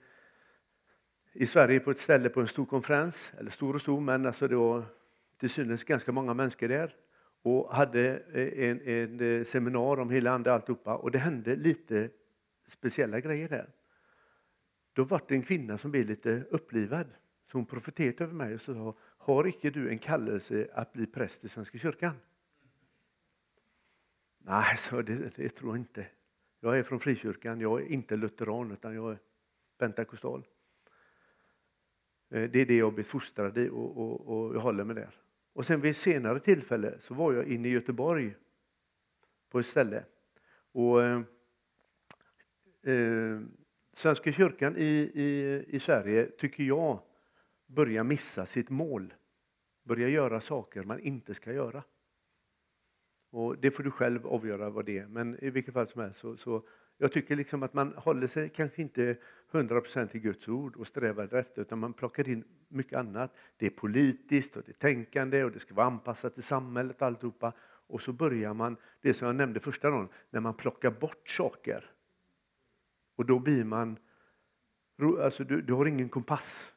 i 1.32 1.46
Sverige 1.46 1.80
på 1.80 1.90
ett 1.90 1.98
ställe 1.98 2.28
på 2.28 2.40
en 2.40 2.48
stor 2.48 2.66
konferens, 2.66 3.32
eller 3.38 3.50
stor 3.50 3.74
och 3.74 3.80
stor, 3.80 4.00
men 4.00 4.26
alltså 4.26 4.48
det 4.48 4.56
var 4.56 4.82
till 5.38 5.50
synes 5.50 5.84
ganska 5.84 6.12
många 6.12 6.34
människor 6.34 6.68
där 6.68 6.94
och 7.42 7.74
hade 7.74 8.22
eh, 8.32 8.68
en, 8.68 8.80
en 8.80 9.20
eh, 9.20 9.44
seminar 9.44 10.00
om 10.00 10.10
hela 10.10 10.30
andra 10.30 10.54
alltihopa 10.54 10.96
och 10.96 11.10
det 11.10 11.18
hände 11.18 11.56
lite 11.56 12.10
speciella 12.68 13.20
grejer 13.20 13.48
där. 13.48 13.68
Då 14.98 15.04
var 15.04 15.22
det 15.28 15.34
en 15.34 15.42
kvinna 15.42 15.78
som 15.78 15.90
blev 15.90 16.06
lite 16.06 16.44
upplivad. 16.50 17.06
Så 17.46 17.58
hon 17.58 17.66
profeterade 17.66 18.24
över 18.24 18.34
mig 18.34 18.54
och 18.54 18.60
sa, 18.60 18.96
har 19.00 19.46
icke 19.46 19.70
du 19.70 19.90
en 19.90 19.98
kallelse 19.98 20.68
att 20.74 20.92
bli 20.92 21.06
präst 21.06 21.44
i 21.44 21.48
Svenska 21.48 21.78
kyrkan? 21.78 22.14
Nej, 24.38 24.76
så 24.76 25.02
det, 25.02 25.36
det 25.36 25.48
tror 25.48 25.70
jag 25.70 25.78
inte. 25.78 26.06
Jag 26.60 26.78
är 26.78 26.82
från 26.82 27.00
frikyrkan, 27.00 27.60
jag 27.60 27.80
är 27.82 27.86
inte 27.86 28.16
lutheran 28.16 28.72
utan 28.72 28.94
jag 28.94 29.12
är 29.12 29.18
pentakostal. 29.78 30.46
Eh, 32.30 32.50
det 32.50 32.60
är 32.60 32.66
det 32.66 32.76
jag 32.76 32.94
blir 32.94 33.04
fostrad 33.04 33.58
i 33.58 33.68
och, 33.68 33.96
och, 33.96 34.20
och 34.20 34.54
jag 34.54 34.60
håller 34.60 34.84
mig 34.84 34.96
där. 34.96 35.14
Och 35.52 35.66
sen 35.66 35.80
vid 35.80 35.90
ett 35.90 35.96
senare 35.96 36.40
tillfälle 36.40 36.96
så 37.00 37.14
var 37.14 37.32
jag 37.32 37.46
inne 37.46 37.68
i 37.68 37.70
Göteborg 37.70 38.36
på 39.50 39.58
ett 39.58 39.66
ställe. 39.66 40.04
Och, 40.72 41.02
eh, 41.02 41.20
eh 42.82 43.40
Svenska 43.98 44.32
kyrkan 44.32 44.76
i, 44.76 45.10
i, 45.14 45.64
i 45.68 45.80
Sverige, 45.80 46.26
tycker 46.26 46.64
jag, 46.64 47.00
börjar 47.66 48.04
missa 48.04 48.46
sitt 48.46 48.70
mål. 48.70 49.14
Börjar 49.84 50.08
göra 50.08 50.40
saker 50.40 50.82
man 50.82 51.00
inte 51.00 51.34
ska 51.34 51.52
göra. 51.52 51.82
Och 53.30 53.58
Det 53.58 53.70
får 53.70 53.82
du 53.82 53.90
själv 53.90 54.26
avgöra 54.26 54.70
vad 54.70 54.86
det 54.86 54.98
är, 54.98 55.06
men 55.06 55.44
i 55.44 55.50
vilket 55.50 55.74
fall 55.74 55.88
som 55.88 56.00
helst 56.00 56.20
så, 56.20 56.36
så 56.36 56.66
jag 56.98 57.12
tycker 57.12 57.36
liksom 57.36 57.62
att 57.62 57.74
man 57.74 57.94
håller 57.96 58.26
sig 58.26 58.48
kanske 58.48 58.82
inte 58.82 59.16
100% 59.52 60.06
till 60.06 60.20
Guds 60.20 60.48
ord 60.48 60.76
och 60.76 60.86
strävar 60.86 61.34
efter, 61.34 61.62
utan 61.62 61.78
man 61.78 61.92
plockar 61.92 62.28
in 62.28 62.44
mycket 62.68 62.96
annat. 62.98 63.34
Det 63.56 63.66
är 63.66 63.70
politiskt 63.70 64.56
och 64.56 64.62
det 64.66 64.72
är 64.72 64.94
tänkande 64.94 65.44
och 65.44 65.52
det 65.52 65.58
ska 65.58 65.74
vara 65.74 65.86
anpassat 65.86 66.34
till 66.34 66.42
samhället 66.42 67.00
och 67.00 67.06
alltihopa. 67.06 67.52
Och 67.62 68.02
så 68.02 68.12
börjar 68.12 68.54
man, 68.54 68.76
det 69.00 69.14
som 69.14 69.26
jag 69.26 69.36
nämnde 69.36 69.60
första 69.60 69.90
gången, 69.90 70.08
när 70.30 70.40
man 70.40 70.54
plockar 70.54 70.90
bort 70.90 71.28
saker. 71.28 71.90
Och 73.18 73.26
då 73.26 73.38
blir 73.38 73.64
man, 73.64 73.98
alltså 75.20 75.44
du, 75.44 75.62
du 75.62 75.72
har 75.72 75.86
ingen 75.86 76.08
kompass. 76.08 76.72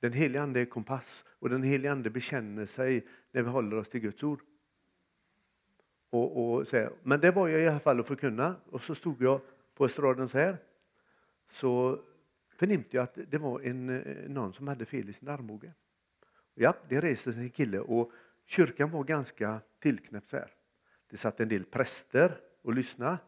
Den 0.00 0.12
helige 0.12 0.42
ande 0.42 0.60
är 0.60 0.64
kompass 0.64 1.24
och 1.28 1.48
den 1.48 1.62
helige 1.62 1.92
ande 1.92 2.10
bekänner 2.10 2.66
sig 2.66 3.06
när 3.32 3.42
vi 3.42 3.48
håller 3.48 3.76
oss 3.76 3.88
till 3.88 4.00
Guds 4.00 4.22
ord. 4.22 4.40
Och, 6.10 6.56
och 6.58 6.68
säger, 6.68 6.90
Men 7.02 7.20
det 7.20 7.30
var 7.30 7.48
jag 7.48 7.60
i 7.60 7.66
alla 7.66 7.80
fall 7.80 8.00
att 8.00 8.06
förkunna 8.06 8.56
och 8.70 8.82
så 8.82 8.94
stod 8.94 9.22
jag 9.22 9.40
på 9.74 9.84
estraden 9.84 10.28
så 10.28 10.38
här. 10.38 10.56
Så 11.50 12.00
förnimte 12.56 12.96
jag 12.96 13.02
att 13.02 13.18
det 13.30 13.38
var 13.38 13.60
en, 13.60 13.88
eh, 13.88 14.28
någon 14.28 14.52
som 14.52 14.68
hade 14.68 14.84
fel 14.84 15.08
i 15.08 15.12
sin 15.12 15.28
armbåge. 15.28 15.72
Ja, 16.54 16.74
det 16.88 17.00
reste 17.00 17.32
sig 17.32 17.42
en 17.42 17.50
kille 17.50 17.78
och 17.78 18.12
kyrkan 18.46 18.90
var 18.90 19.04
ganska 19.04 19.60
tillknäppt 19.80 20.28
så 20.28 20.36
här. 20.36 20.50
Det 21.10 21.16
satt 21.16 21.40
en 21.40 21.48
del 21.48 21.64
präster 21.64 22.40
och 22.62 22.74
lyssnade. 22.74 23.18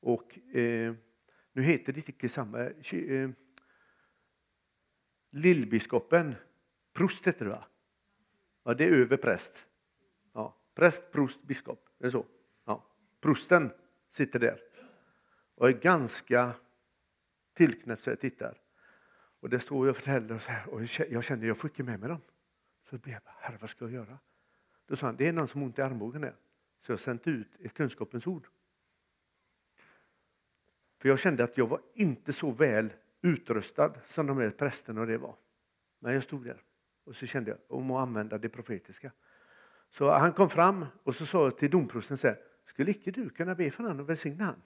Och 0.00 0.56
eh, 0.56 0.94
nu 1.58 1.64
heter 1.64 1.92
det 1.92 2.08
inte 2.08 2.28
samma... 2.28 2.58
Eh, 2.58 2.94
eh, 2.94 3.30
lillbiskopen, 5.30 6.34
prost 6.92 7.26
heter 7.26 7.44
det 7.44 7.50
va? 7.50 7.64
Ja, 8.64 8.74
det 8.74 8.84
är 8.84 8.92
över 8.92 9.16
präst. 9.16 9.66
Ja, 10.32 10.56
präst, 10.74 11.12
prost, 11.12 11.42
biskop. 11.42 11.88
Det 11.98 12.06
är 12.06 12.10
så. 12.10 12.26
Ja. 12.64 12.86
Prosten 13.20 13.70
sitter 14.10 14.38
där 14.38 14.60
och 15.54 15.68
är 15.68 15.72
ganska 15.72 16.54
tillknäppt 17.54 18.02
så 18.02 18.10
jag 18.10 18.20
tittar. 18.20 18.60
Och 19.40 19.50
det 19.50 19.60
står 19.60 19.86
jag 19.86 19.90
och 19.90 19.96
förtäller 19.96 20.38
så 20.38 20.50
här, 20.50 20.68
och 20.68 20.80
jag 21.10 21.24
känner 21.24 21.46
jag 21.46 21.58
får 21.58 21.70
inte 21.70 21.82
med 21.82 22.00
mig 22.00 22.08
dem. 22.08 22.20
Så 22.90 22.98
blev 22.98 23.14
jag, 23.14 23.32
herre 23.38 23.58
vad 23.60 23.70
ska 23.70 23.84
jag 23.84 23.92
göra? 23.92 24.18
Då 24.86 24.96
sa 24.96 25.06
han, 25.06 25.16
det 25.16 25.28
är 25.28 25.32
någon 25.32 25.48
som 25.48 25.60
har 25.60 25.66
ont 25.66 25.78
i 25.78 25.82
armbågen 25.82 26.24
här. 26.24 26.36
Så 26.78 26.92
jag 26.92 27.00
sände 27.00 27.30
ut 27.30 27.56
ett 27.60 27.74
kunskapens 27.74 28.26
ord. 28.26 28.48
För 30.98 31.08
jag 31.08 31.18
kände 31.18 31.44
att 31.44 31.58
jag 31.58 31.66
var 31.66 31.80
inte 31.94 32.32
så 32.32 32.50
väl 32.50 32.92
utrustad 33.22 33.94
som 34.06 34.26
de 34.26 34.38
här 34.38 34.50
prästerna 34.50 35.00
och 35.00 35.06
det 35.06 35.18
var. 35.18 35.34
Men 35.98 36.14
jag 36.14 36.22
stod 36.22 36.44
där 36.44 36.62
och 37.04 37.16
så 37.16 37.26
kände 37.26 37.50
jag 37.50 37.78
om 37.78 37.90
att 37.90 38.02
använda 38.02 38.38
det 38.38 38.48
profetiska. 38.48 39.12
Så 39.90 40.10
han 40.10 40.32
kom 40.32 40.48
fram 40.48 40.86
och 41.02 41.14
så 41.14 41.26
sa 41.26 41.50
till 41.50 41.70
domprosten 41.70 42.18
så 42.18 42.26
här, 42.26 42.36
skulle 42.64 42.90
icke 42.90 43.10
du 43.10 43.30
kunna 43.30 43.54
be 43.54 43.70
för 43.70 43.82
honom 43.82 44.00
och 44.00 44.08
välsigna 44.08 44.44
honom? 44.44 44.62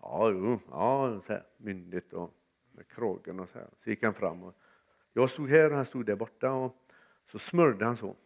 Ja, 0.00 0.30
jo, 0.30 0.58
ja, 0.70 1.20
så 1.26 1.32
här, 1.32 1.42
myndigt 1.56 2.12
och 2.12 2.34
med 2.72 2.88
kragen 2.88 3.40
och 3.40 3.48
så 3.48 3.58
här. 3.58 3.68
Så 3.84 3.90
gick 3.90 4.02
han 4.02 4.14
fram 4.14 4.42
och 4.42 4.56
jag 5.12 5.30
stod 5.30 5.48
här 5.48 5.70
och 5.70 5.76
han 5.76 5.84
stod 5.84 6.06
där 6.06 6.16
borta 6.16 6.52
och 6.52 6.76
så 7.26 7.38
smörjde 7.38 7.84
han 7.84 7.96
så 7.96 8.16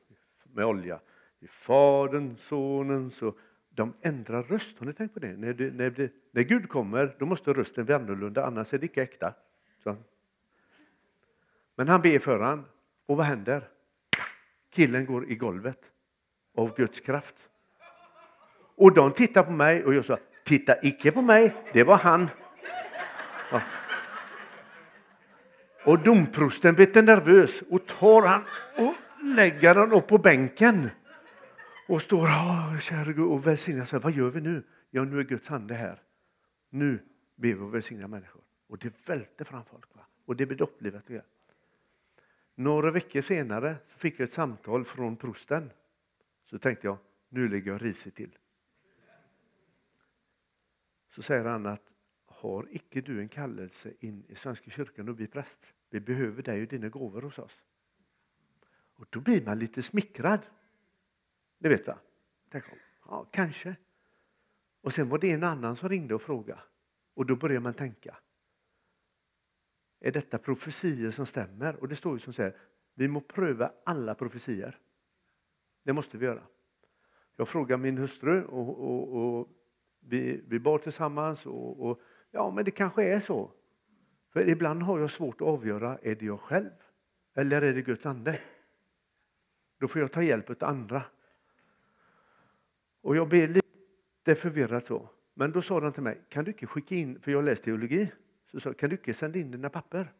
med 0.44 0.64
olja. 0.64 1.00
I 1.38 1.46
Fadern, 1.46 2.36
Sonens 2.36 3.22
och 3.22 3.38
de 3.74 3.92
ändrar 4.02 4.42
röst. 4.42 4.78
Har 4.78 4.86
ni 4.86 4.92
tänkt 4.92 5.14
på 5.14 5.20
det? 5.20 5.36
När, 5.36 5.52
det, 5.54 5.74
när, 5.74 5.90
det, 5.90 6.12
när 6.30 6.42
Gud 6.42 6.68
kommer 6.68 7.16
då 7.18 7.26
måste 7.26 7.52
rösten 7.52 7.84
bli 7.84 7.94
annorlunda, 7.94 8.46
annars 8.46 8.74
är 8.74 8.78
det 8.78 8.86
icke 8.86 9.02
äkta. 9.02 9.34
Så. 9.82 9.96
Men 11.76 11.88
han 11.88 12.00
ber 12.00 12.18
för 12.18 12.40
han 12.40 12.64
och 13.06 13.16
vad 13.16 13.26
händer? 13.26 13.68
Killen 14.70 15.06
går 15.06 15.30
i 15.30 15.34
golvet 15.34 15.78
av 16.56 16.76
Guds 16.76 17.00
kraft. 17.00 17.34
Och 18.76 18.94
de 18.94 19.12
tittar 19.12 19.42
på 19.42 19.50
mig 19.50 19.84
och 19.84 19.94
jag 19.94 20.04
sa, 20.04 20.18
titta 20.44 20.74
icke 20.82 21.12
på 21.12 21.22
mig, 21.22 21.54
det 21.72 21.84
var 21.84 21.96
han. 21.96 22.28
Ja. 23.50 23.60
Och 25.84 25.98
domprosten 25.98 26.74
blir 26.74 27.02
nervös 27.02 27.62
och 27.70 27.86
tar 27.86 28.22
han 28.22 28.44
och 28.76 28.94
lägger 29.36 29.74
han 29.74 29.92
upp 29.92 30.06
på 30.06 30.18
bänken. 30.18 30.90
Och 31.88 32.02
står 32.02 32.26
ah, 32.30 32.78
kära 32.80 33.12
Gud 33.12 33.26
och 33.26 33.46
välsignar. 33.46 33.98
Vad 33.98 34.12
gör 34.12 34.30
vi 34.30 34.40
nu? 34.40 34.62
Ja, 34.90 35.04
nu 35.04 35.20
är 35.20 35.24
Guds 35.24 35.50
ande 35.50 35.74
här. 35.74 36.02
Nu 36.70 36.98
ber 37.36 37.48
vi 37.48 37.54
och 37.54 37.74
välsignar 37.74 38.08
människor. 38.08 38.42
Och 38.66 38.78
det 38.78 39.08
välter 39.08 39.44
fram 39.44 39.64
folk. 39.64 39.96
Va? 39.96 40.06
Och 40.24 40.36
det 40.36 40.46
blir 40.46 40.58
dopplivet. 40.58 41.04
Några 42.54 42.90
veckor 42.90 43.20
senare 43.20 43.76
så 43.86 43.98
fick 43.98 44.20
jag 44.20 44.24
ett 44.24 44.32
samtal 44.32 44.84
från 44.84 45.16
prosten. 45.16 45.70
Så 46.44 46.58
tänkte 46.58 46.86
jag, 46.86 46.98
nu 47.28 47.48
lägger 47.48 47.72
jag 47.72 47.82
risigt 47.82 48.14
till. 48.14 48.38
Så 51.08 51.22
säger 51.22 51.44
han 51.44 51.66
att 51.66 51.92
har 52.26 52.68
icke 52.70 53.00
du 53.00 53.20
en 53.20 53.28
kallelse 53.28 53.92
in 54.00 54.24
i 54.28 54.34
Svenska 54.34 54.70
kyrkan 54.70 55.08
och 55.08 55.14
bli 55.14 55.26
präst? 55.26 55.58
Vi 55.90 56.00
behöver 56.00 56.42
dig 56.42 56.62
och 56.62 56.68
dina 56.68 56.88
gåvor 56.88 57.22
hos 57.22 57.38
oss. 57.38 57.62
Och 58.96 59.06
då 59.10 59.20
blir 59.20 59.44
man 59.44 59.58
lite 59.58 59.82
smickrad. 59.82 60.40
Det 61.64 61.70
vet 61.70 61.86
va? 61.86 61.98
Tänk, 62.50 62.64
ja, 63.04 63.28
kanske. 63.32 63.76
Och 64.82 64.94
sen 64.94 65.08
var 65.08 65.18
det 65.18 65.30
en 65.30 65.44
annan 65.44 65.76
som 65.76 65.88
ringde 65.88 66.14
och 66.14 66.22
frågade. 66.22 66.60
Och 67.14 67.26
då 67.26 67.36
börjar 67.36 67.60
man 67.60 67.74
tänka. 67.74 68.16
Är 70.00 70.12
detta 70.12 70.38
profetier 70.38 71.10
som 71.10 71.26
stämmer? 71.26 71.76
Och 71.76 71.88
det 71.88 71.96
står 71.96 72.12
ju 72.12 72.18
som 72.18 72.32
säger, 72.32 72.56
vi 72.94 73.08
må 73.08 73.20
pröva 73.20 73.72
alla 73.84 74.14
profetier. 74.14 74.78
Det 75.84 75.92
måste 75.92 76.18
vi 76.18 76.26
göra. 76.26 76.42
Jag 77.36 77.48
frågade 77.48 77.82
min 77.82 77.98
hustru 77.98 78.44
och, 78.44 78.80
och, 78.80 79.38
och 79.38 79.48
vi, 80.00 80.44
vi 80.48 80.60
bad 80.60 80.82
tillsammans 80.82 81.46
och, 81.46 81.86
och 81.86 82.00
ja, 82.30 82.50
men 82.50 82.64
det 82.64 82.70
kanske 82.70 83.04
är 83.04 83.20
så. 83.20 83.50
För 84.32 84.48
ibland 84.48 84.82
har 84.82 85.00
jag 85.00 85.10
svårt 85.10 85.40
att 85.40 85.48
avgöra, 85.48 85.98
är 86.02 86.14
det 86.14 86.26
jag 86.26 86.40
själv 86.40 86.72
eller 87.34 87.62
är 87.62 87.74
det 87.74 87.82
Guds 87.82 88.06
ande? 88.06 88.40
Då 89.80 89.88
får 89.88 90.00
jag 90.00 90.12
ta 90.12 90.22
hjälp 90.22 90.50
av 90.50 90.68
andra. 90.68 91.02
Och 93.04 93.16
jag 93.16 93.28
blev 93.28 93.50
lite 93.50 94.34
förvirrad 94.40 94.86
så. 94.86 95.08
Men 95.34 95.52
då 95.52 95.62
sa 95.62 95.80
de 95.80 95.92
till 95.92 96.02
mig, 96.02 96.20
kan 96.28 96.44
du 96.44 96.50
inte 96.50 96.66
skicka 96.66 96.94
in, 96.94 97.20
för 97.20 97.30
jag 97.30 97.44
läste 97.44 97.64
teologi, 97.64 98.12
så 98.50 98.60
sa 98.60 98.72
kan 98.72 98.90
du 98.90 98.96
inte 98.96 99.14
sända 99.14 99.38
in 99.38 99.50
dina 99.50 99.70
papper? 99.70 100.12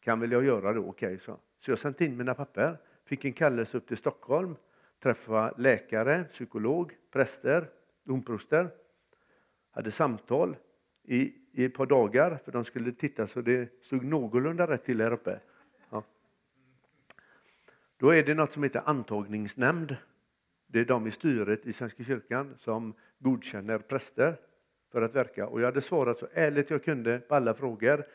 Kan 0.00 0.20
väl 0.20 0.32
jag 0.32 0.44
göra 0.44 0.72
det, 0.72 0.78
okej, 0.78 1.06
okay, 1.06 1.18
så. 1.18 1.38
Så 1.58 1.70
jag 1.70 1.78
sände 1.78 2.04
in 2.04 2.16
mina 2.16 2.34
papper, 2.34 2.78
fick 3.04 3.24
en 3.24 3.32
kallelse 3.32 3.76
upp 3.76 3.88
till 3.88 3.96
Stockholm, 3.96 4.56
träffa 5.02 5.54
läkare, 5.58 6.24
psykolog, 6.24 6.92
präster, 7.12 7.70
domproster. 8.04 8.70
Hade 9.70 9.90
samtal 9.90 10.56
i, 11.04 11.34
i 11.52 11.64
ett 11.64 11.74
par 11.74 11.86
dagar 11.86 12.38
för 12.44 12.52
de 12.52 12.64
skulle 12.64 12.92
titta 12.92 13.26
så 13.26 13.40
det 13.40 13.84
stod 13.84 14.04
någorlunda 14.04 14.66
rätt 14.66 14.84
till 14.84 15.00
här 15.00 15.12
uppe. 15.12 15.40
Ja. 15.90 16.04
Då 17.96 18.10
är 18.10 18.22
det 18.22 18.34
något 18.34 18.52
som 18.52 18.62
heter 18.62 18.82
antagningsnämnd. 18.84 19.96
Det 20.66 20.80
är 20.80 20.84
de 20.84 21.06
i 21.06 21.10
styret 21.10 21.66
i 21.66 21.72
Svenska 21.72 22.04
kyrkan 22.04 22.54
som 22.58 22.94
godkänner 23.18 23.78
präster 23.78 24.40
för 24.92 25.02
att 25.02 25.14
verka. 25.14 25.46
Och 25.46 25.60
jag 25.60 25.66
hade 25.66 25.80
svarat 25.80 26.18
så 26.18 26.28
ärligt 26.32 26.70
jag 26.70 26.84
kunde 26.84 27.18
på 27.18 27.34
alla 27.34 27.54
frågor. 27.54 28.06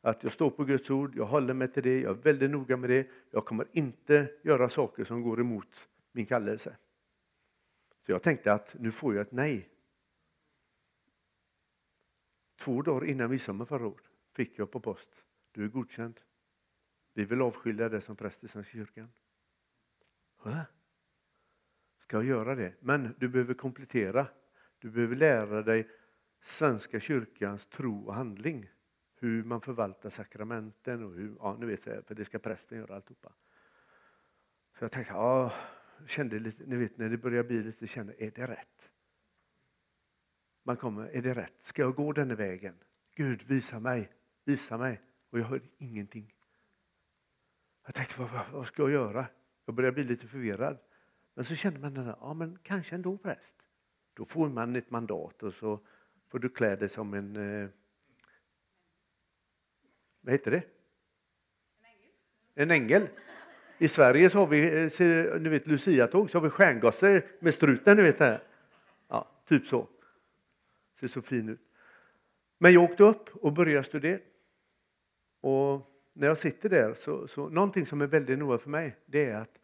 Att 0.00 0.22
jag 0.22 0.32
står 0.32 0.50
på 0.50 0.64
Guds 0.64 0.90
ord, 0.90 1.16
jag 1.16 1.26
håller 1.26 1.54
mig 1.54 1.68
till 1.68 1.82
det, 1.82 2.00
jag 2.00 2.18
är 2.18 2.22
väldigt 2.22 2.50
noga 2.50 2.76
med 2.76 2.90
det. 2.90 3.08
Jag 3.30 3.44
kommer 3.44 3.66
inte 3.72 4.30
göra 4.42 4.68
saker 4.68 5.04
som 5.04 5.22
går 5.22 5.40
emot 5.40 5.88
min 6.12 6.26
kallelse. 6.26 6.76
Så 8.06 8.12
jag 8.12 8.22
tänkte 8.22 8.52
att 8.52 8.76
nu 8.78 8.90
får 8.90 9.14
jag 9.14 9.22
ett 9.22 9.32
nej. 9.32 9.68
Två 12.56 12.82
dagar 12.82 13.06
innan 13.06 13.30
midsommar 13.30 13.64
förra 13.64 13.86
året 13.86 14.04
fick 14.32 14.58
jag 14.58 14.70
på 14.70 14.80
post. 14.80 15.10
Du 15.52 15.64
är 15.64 15.68
godkänd. 15.68 16.20
Vi 17.14 17.24
vill 17.24 17.42
avskilja 17.42 17.88
dig 17.88 18.00
som 18.00 18.16
präst 18.16 18.44
i 18.44 18.48
Svenska 18.48 18.72
kyrkan. 18.72 19.08
Hä? 20.44 20.64
Ska 22.10 22.16
jag 22.16 22.26
göra 22.26 22.54
det? 22.54 22.74
Men 22.80 23.14
du 23.18 23.28
behöver 23.28 23.54
komplettera. 23.54 24.26
Du 24.78 24.90
behöver 24.90 25.16
lära 25.16 25.62
dig 25.62 25.88
Svenska 26.42 27.00
kyrkans 27.00 27.66
tro 27.66 28.06
och 28.06 28.14
handling. 28.14 28.70
Hur 29.16 29.44
man 29.44 29.60
förvaltar 29.60 30.10
sakramenten 30.10 31.04
och 31.04 31.14
hur, 31.14 31.36
ja, 31.38 31.56
nu 31.60 31.66
vet 31.66 31.86
jag, 31.86 32.06
för 32.06 32.14
det 32.14 32.24
ska 32.24 32.38
prästen 32.38 32.78
göra 32.78 32.94
alltihopa. 32.94 33.32
Så 34.78 34.84
jag 34.84 34.92
tänkte, 34.92 35.12
ja, 35.12 35.52
kände 36.06 36.38
lite, 36.38 36.66
ni 36.66 36.76
vet 36.76 36.98
när 36.98 37.08
det 37.08 37.18
börjar 37.18 37.44
bli 37.44 37.62
lite, 37.62 37.86
kände, 37.86 38.14
är 38.18 38.30
det 38.30 38.46
rätt? 38.46 38.90
Man 40.62 40.76
kommer, 40.76 41.08
är 41.08 41.22
det 41.22 41.34
rätt? 41.34 41.62
Ska 41.62 41.82
jag 41.82 41.94
gå 41.94 42.12
den 42.12 42.36
vägen? 42.36 42.74
Gud, 43.14 43.42
visa 43.42 43.80
mig, 43.80 44.12
visa 44.44 44.78
mig. 44.78 45.00
Och 45.30 45.38
jag 45.38 45.44
hörde 45.44 45.68
ingenting. 45.78 46.34
Jag 47.86 47.94
tänkte, 47.94 48.20
vad, 48.20 48.30
vad, 48.30 48.50
vad 48.52 48.66
ska 48.66 48.82
jag 48.82 48.90
göra? 48.90 49.26
Jag 49.64 49.74
började 49.74 49.94
bli 49.94 50.04
lite 50.04 50.26
förvirrad. 50.26 50.78
Men 51.34 51.44
så 51.44 51.54
kände 51.54 51.80
man, 51.80 52.14
ja 52.20 52.34
men 52.34 52.58
kanske 52.62 52.94
ändå 52.94 53.18
präst. 53.18 53.54
Då 54.14 54.24
får 54.24 54.48
man 54.48 54.76
ett 54.76 54.90
mandat 54.90 55.42
och 55.42 55.54
så 55.54 55.80
får 56.28 56.38
du 56.38 56.48
klä 56.48 56.76
dig 56.76 56.88
som 56.88 57.14
en... 57.14 57.36
Eh, 57.36 57.68
vad 60.20 60.32
heter 60.32 60.50
det? 60.50 60.62
En 61.76 61.84
ängel. 61.84 62.12
En 62.54 62.70
ängel. 62.70 63.08
I 63.78 63.88
Sverige 63.88 64.30
så 64.30 64.38
har 64.38 64.46
vi, 64.46 64.84
eh, 64.84 65.40
ni 65.40 65.48
vet 65.48 65.66
Lucia-tåg, 65.66 66.30
så 66.30 66.38
har 66.38 66.42
vi 66.42 66.50
stjärngosse 66.50 67.22
med 67.38 67.54
struten, 67.54 67.96
ni 67.96 68.02
vet 68.02 68.18
det. 68.18 68.40
Ja, 69.08 69.28
typ 69.48 69.66
så. 69.66 69.88
Ser 70.94 71.08
så 71.08 71.22
fin 71.22 71.48
ut. 71.48 71.60
Men 72.58 72.72
jag 72.72 72.82
åkte 72.82 73.02
upp 73.02 73.36
och 73.36 73.52
började 73.52 73.84
studera. 73.84 74.20
Och 75.40 75.86
när 76.12 76.26
jag 76.26 76.38
sitter 76.38 76.68
där, 76.68 76.94
så, 76.94 77.28
så 77.28 77.48
någonting 77.48 77.86
som 77.86 78.00
är 78.00 78.06
väldigt 78.06 78.38
noga 78.38 78.58
för 78.58 78.70
mig, 78.70 78.96
det 79.06 79.24
är 79.24 79.36
att 79.36 79.58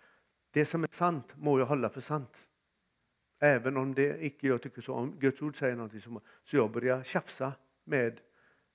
det 0.56 0.66
som 0.66 0.82
är 0.82 0.88
sant 0.90 1.34
må 1.36 1.58
jag 1.58 1.66
hålla 1.66 1.88
för 1.88 2.00
sant. 2.00 2.48
Även 3.40 3.76
om 3.76 3.94
det 3.94 4.24
icke 4.24 4.46
jag 4.46 4.62
tycker 4.62 4.82
så 4.82 4.94
om 4.94 5.18
Guds 5.18 5.42
ord 5.42 5.56
säger 5.56 5.76
någonting. 5.76 6.00
Som, 6.00 6.20
så 6.44 6.56
jag 6.56 6.72
börjar 6.72 7.02
tjafsa 7.02 7.52
med 7.84 8.20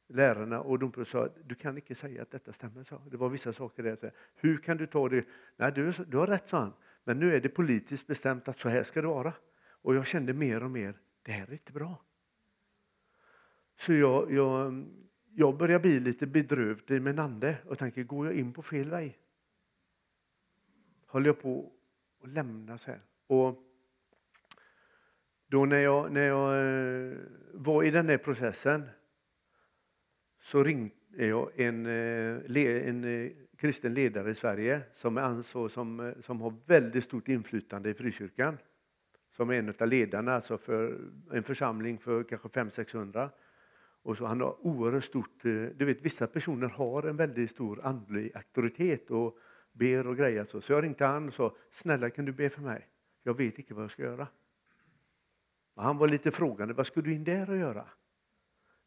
lärarna 0.10 0.62
och 0.62 0.80
de 0.80 1.06
sa 1.06 1.30
du 1.44 1.56
kan 1.56 1.76
inte 1.78 1.96
säga 1.96 2.22
att 2.22 2.32
detta 2.32 2.54
stämmer. 2.54 2.84
Så. 2.84 3.02
Det 3.12 3.17
var 3.17 3.30
vissa 3.30 3.54
saker 3.54 3.84
där. 3.84 4.13
Hur 4.36 4.58
kan 4.58 4.78
du 4.78 4.88
ta 4.88 5.10
det? 5.10 5.26
Nej, 5.58 5.72
du, 5.76 5.91
du 6.08 6.17
har 6.17 6.28
rätt, 6.28 6.50
sa 6.50 6.60
han. 6.60 6.74
Men 7.04 7.20
nu 7.20 7.36
är 7.36 7.41
det 7.41 7.50
politiskt 7.50 8.08
bestämt 8.08 8.48
att 8.48 8.60
så 8.60 8.70
här 8.70 8.84
ska 8.84 9.02
det 9.02 9.08
vara. 9.08 9.34
Och 9.63 9.96
jag 9.96 10.08
kände 10.08 10.34
mer 10.34 10.63
och 10.63 10.72
mer, 10.72 11.00
det 11.22 11.32
här 11.32 11.48
är 11.48 11.54
inte 11.54 11.72
bra. 11.72 12.02
Så 13.80 13.94
jag, 13.94 14.32
jag, 14.32 14.86
jag 15.30 15.58
börjar 15.58 15.80
bli 15.80 16.00
lite 16.00 16.28
bedrövd 16.28 16.91
i 16.91 17.00
min 17.00 17.20
ande 17.20 17.58
och 17.65 17.78
tänker, 17.78 18.04
går 18.04 18.26
jag 18.26 18.36
in 18.36 18.54
på 18.54 18.62
fel 18.62 18.89
väg? 18.89 19.17
Höll 21.12 21.26
jag 21.26 21.41
på 21.41 21.71
att 22.24 22.30
lämna 22.30 22.78
så 22.78 22.91
här? 22.91 23.02
Och 23.28 23.63
då 25.47 25.65
när 25.65 25.80
jag, 25.80 26.12
när 26.12 26.28
jag 26.28 26.50
eh, 26.60 27.17
var 27.54 27.84
i 27.84 27.91
den 27.91 28.08
där 28.08 28.17
processen 28.17 28.84
så 30.41 30.63
ringde 30.63 30.95
jag 31.10 31.60
en, 31.60 31.86
eh, 31.86 32.88
en 32.88 33.04
eh, 33.04 33.32
kristen 33.58 33.93
ledare 33.93 34.32
i 34.32 34.36
Sverige 34.36 34.82
som, 34.93 35.17
är 35.17 35.21
ansvar, 35.21 35.69
som, 35.69 36.13
som 36.21 36.41
har 36.41 36.54
väldigt 36.65 37.04
stort 37.04 37.28
inflytande 37.28 37.89
i 37.89 37.93
frikyrkan. 37.93 38.58
Som 39.36 39.50
är 39.50 39.54
en 39.54 39.74
av 39.80 39.88
ledarna 39.88 40.34
alltså 40.34 40.58
för 40.58 41.00
en 41.32 41.43
församling 41.43 41.97
för 41.97 42.24
kanske 42.24 42.47
500-600. 42.47 43.30
Och 44.04 44.17
så 44.17 44.26
han 44.26 44.41
har 44.41 44.65
oerhört 44.65 45.04
stort, 45.04 45.43
du 45.43 45.86
vet 45.86 46.06
vissa 46.06 46.28
personer 46.28 46.67
har 46.67 47.04
en 47.04 47.17
väldigt 47.17 47.52
stor 47.52 47.86
andlig 47.86 48.32
auktoritet 48.36 49.12
och 49.12 49.38
ber 49.71 50.07
och 50.07 50.17
grejer. 50.17 50.45
Så, 50.45 50.62
så 50.62 50.73
jag 50.73 50.84
ringde 50.84 51.05
han 51.05 51.27
och 51.27 51.34
sa, 51.34 51.55
snälla 51.71 52.10
kan 52.10 52.25
du 52.25 52.31
be 52.31 52.49
för 52.49 52.62
mig? 52.62 52.88
Jag 53.23 53.38
vet 53.38 53.60
inte 53.60 53.73
vad 53.73 53.84
jag 53.84 53.91
ska 53.91 54.03
göra. 54.03 54.27
Och 55.73 55.84
han 55.84 55.97
var 55.97 56.07
lite 56.07 56.31
frågande, 56.31 56.73
vad 56.73 56.88
skulle 56.88 57.10
du 57.10 57.13
in 57.13 57.23
där 57.23 57.49
och 57.49 57.57
göra? 57.57 57.88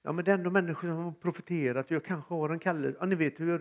Ja, 0.02 0.12
men 0.12 0.24
det 0.24 0.30
är 0.30 0.34
ändå 0.34 0.50
människor 0.50 0.88
som 0.88 0.96
har 0.96 1.12
profeterat, 1.12 1.90
jag 1.90 2.04
kanske 2.04 2.34
har 2.34 2.50
en 2.50 2.58
kallelse. 2.58 2.98
Ja, 3.00 3.06
ni 3.06 3.14
vet 3.14 3.40
hur 3.40 3.58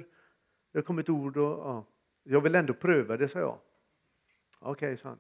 det 0.72 0.80
har 0.80 0.84
kommit 0.84 1.10
ord 1.10 1.38
och 1.38 1.44
ja. 1.44 1.86
jag 2.24 2.42
vill 2.42 2.56
ändå 2.56 2.74
pröva 2.74 3.18
det, 3.18 3.28
sa 3.28 3.40
jag. 3.40 3.60
Okej, 4.60 4.88
okay, 4.88 4.98
sa 4.98 5.10
han. 5.10 5.20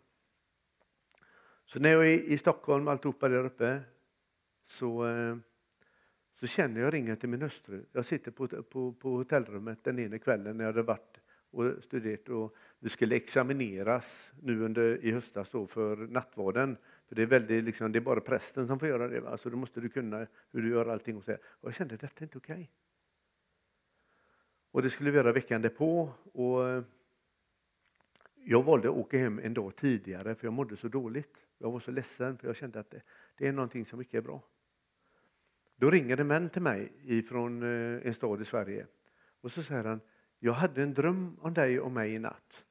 Så 1.65 1.79
när 1.79 1.89
jag 1.89 2.07
är 2.07 2.19
i 2.19 2.37
Stockholm, 2.37 2.87
alltihopa 2.87 3.29
där 3.29 3.45
uppe, 3.45 3.81
så, 4.65 5.07
eh, 5.07 5.37
så 6.39 6.47
känner 6.47 6.81
jag 6.81 6.93
ringen 6.93 7.17
till 7.17 7.29
min 7.29 7.41
hustru. 7.41 7.85
Jag 7.91 8.05
sitter 8.05 8.31
på, 8.31 8.47
på, 8.47 8.93
på 8.93 9.09
hotellrummet 9.09 9.83
den 9.83 9.99
ena 9.99 10.19
kvällen 10.19 10.57
när 10.57 10.63
jag 10.63 10.71
hade 10.71 10.83
varit 10.83 11.12
och 11.53 11.83
studerat 11.83 12.29
och 12.29 12.55
vi 12.79 12.89
skulle 12.89 13.15
examineras 13.15 14.31
nu 14.41 14.61
under, 14.61 15.05
i 15.05 15.11
höstas 15.11 15.49
då 15.49 15.67
för 15.67 15.97
nattvarden. 15.97 16.77
För 17.07 17.15
det 17.15 17.21
är, 17.21 17.25
väldigt, 17.25 17.63
liksom, 17.63 17.91
det 17.91 17.99
är 17.99 18.01
bara 18.01 18.19
prästen 18.19 18.67
som 18.67 18.79
får 18.79 18.87
göra 18.87 19.07
det. 19.07 19.19
Va? 19.19 19.37
Så 19.37 19.49
då 19.49 19.57
måste 19.57 19.81
du 19.81 19.89
kunna 19.89 20.27
hur 20.51 20.61
du 20.61 20.69
gör 20.69 20.85
allting. 20.85 21.17
Och, 21.17 21.23
så 21.23 21.31
och 21.33 21.67
jag 21.67 21.73
kände 21.73 21.95
att 21.95 22.01
detta 22.01 22.19
är 22.19 22.23
inte 22.23 22.37
okej. 22.37 22.53
Okay. 22.53 22.67
Och 24.71 24.81
det 24.81 24.89
skulle 24.89 25.11
vi 25.11 25.17
göra 25.17 25.31
veckan 25.31 25.61
därpå. 25.61 26.09
Och 26.33 26.69
eh, 26.69 26.83
jag 28.35 28.63
valde 28.63 28.89
att 28.89 28.95
åka 28.95 29.17
hem 29.17 29.39
en 29.43 29.53
dag 29.53 29.75
tidigare 29.75 30.35
för 30.35 30.47
jag 30.47 30.53
mådde 30.53 30.77
så 30.77 30.87
dåligt. 30.87 31.37
Jag 31.57 31.71
var 31.71 31.79
så 31.79 31.91
ledsen 31.91 32.37
för 32.37 32.47
jag 32.47 32.55
kände 32.55 32.79
att 32.79 32.91
det, 32.91 33.01
det 33.37 33.47
är 33.47 33.51
någonting 33.51 33.85
som 33.85 33.99
inte 33.99 34.17
är 34.17 34.21
bra. 34.21 34.43
Då 35.75 35.91
ringer 35.91 36.17
det 36.17 36.23
män 36.23 36.49
till 36.49 36.61
mig 36.61 37.23
från 37.29 37.63
eh, 37.63 38.07
en 38.07 38.13
stad 38.13 38.41
i 38.41 38.45
Sverige 38.45 38.87
Och 39.41 39.51
så 39.51 39.63
säger 39.63 39.83
han, 39.83 39.99
jag 40.45 40.53
hade 40.53 40.83
en 40.83 40.93
dröm 40.93 41.37
om 41.41 41.53
dig 41.53 41.79
och 41.79 41.91
mig 41.91 42.13
i 42.13 42.19
natt. 42.19 42.65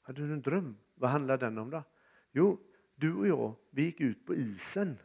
Hade 0.00 0.26
du 0.26 0.32
en 0.32 0.42
dröm? 0.42 0.76
Vad 0.94 1.10
handlade 1.10 1.46
den 1.46 1.58
om 1.58 1.70
då? 1.70 1.82
Jo, 2.32 2.60
du 2.94 3.14
och 3.14 3.28
jag, 3.28 3.54
vi 3.70 3.82
gick 3.82 4.00
ut 4.00 4.26
på 4.26 4.34
isen 4.34 4.98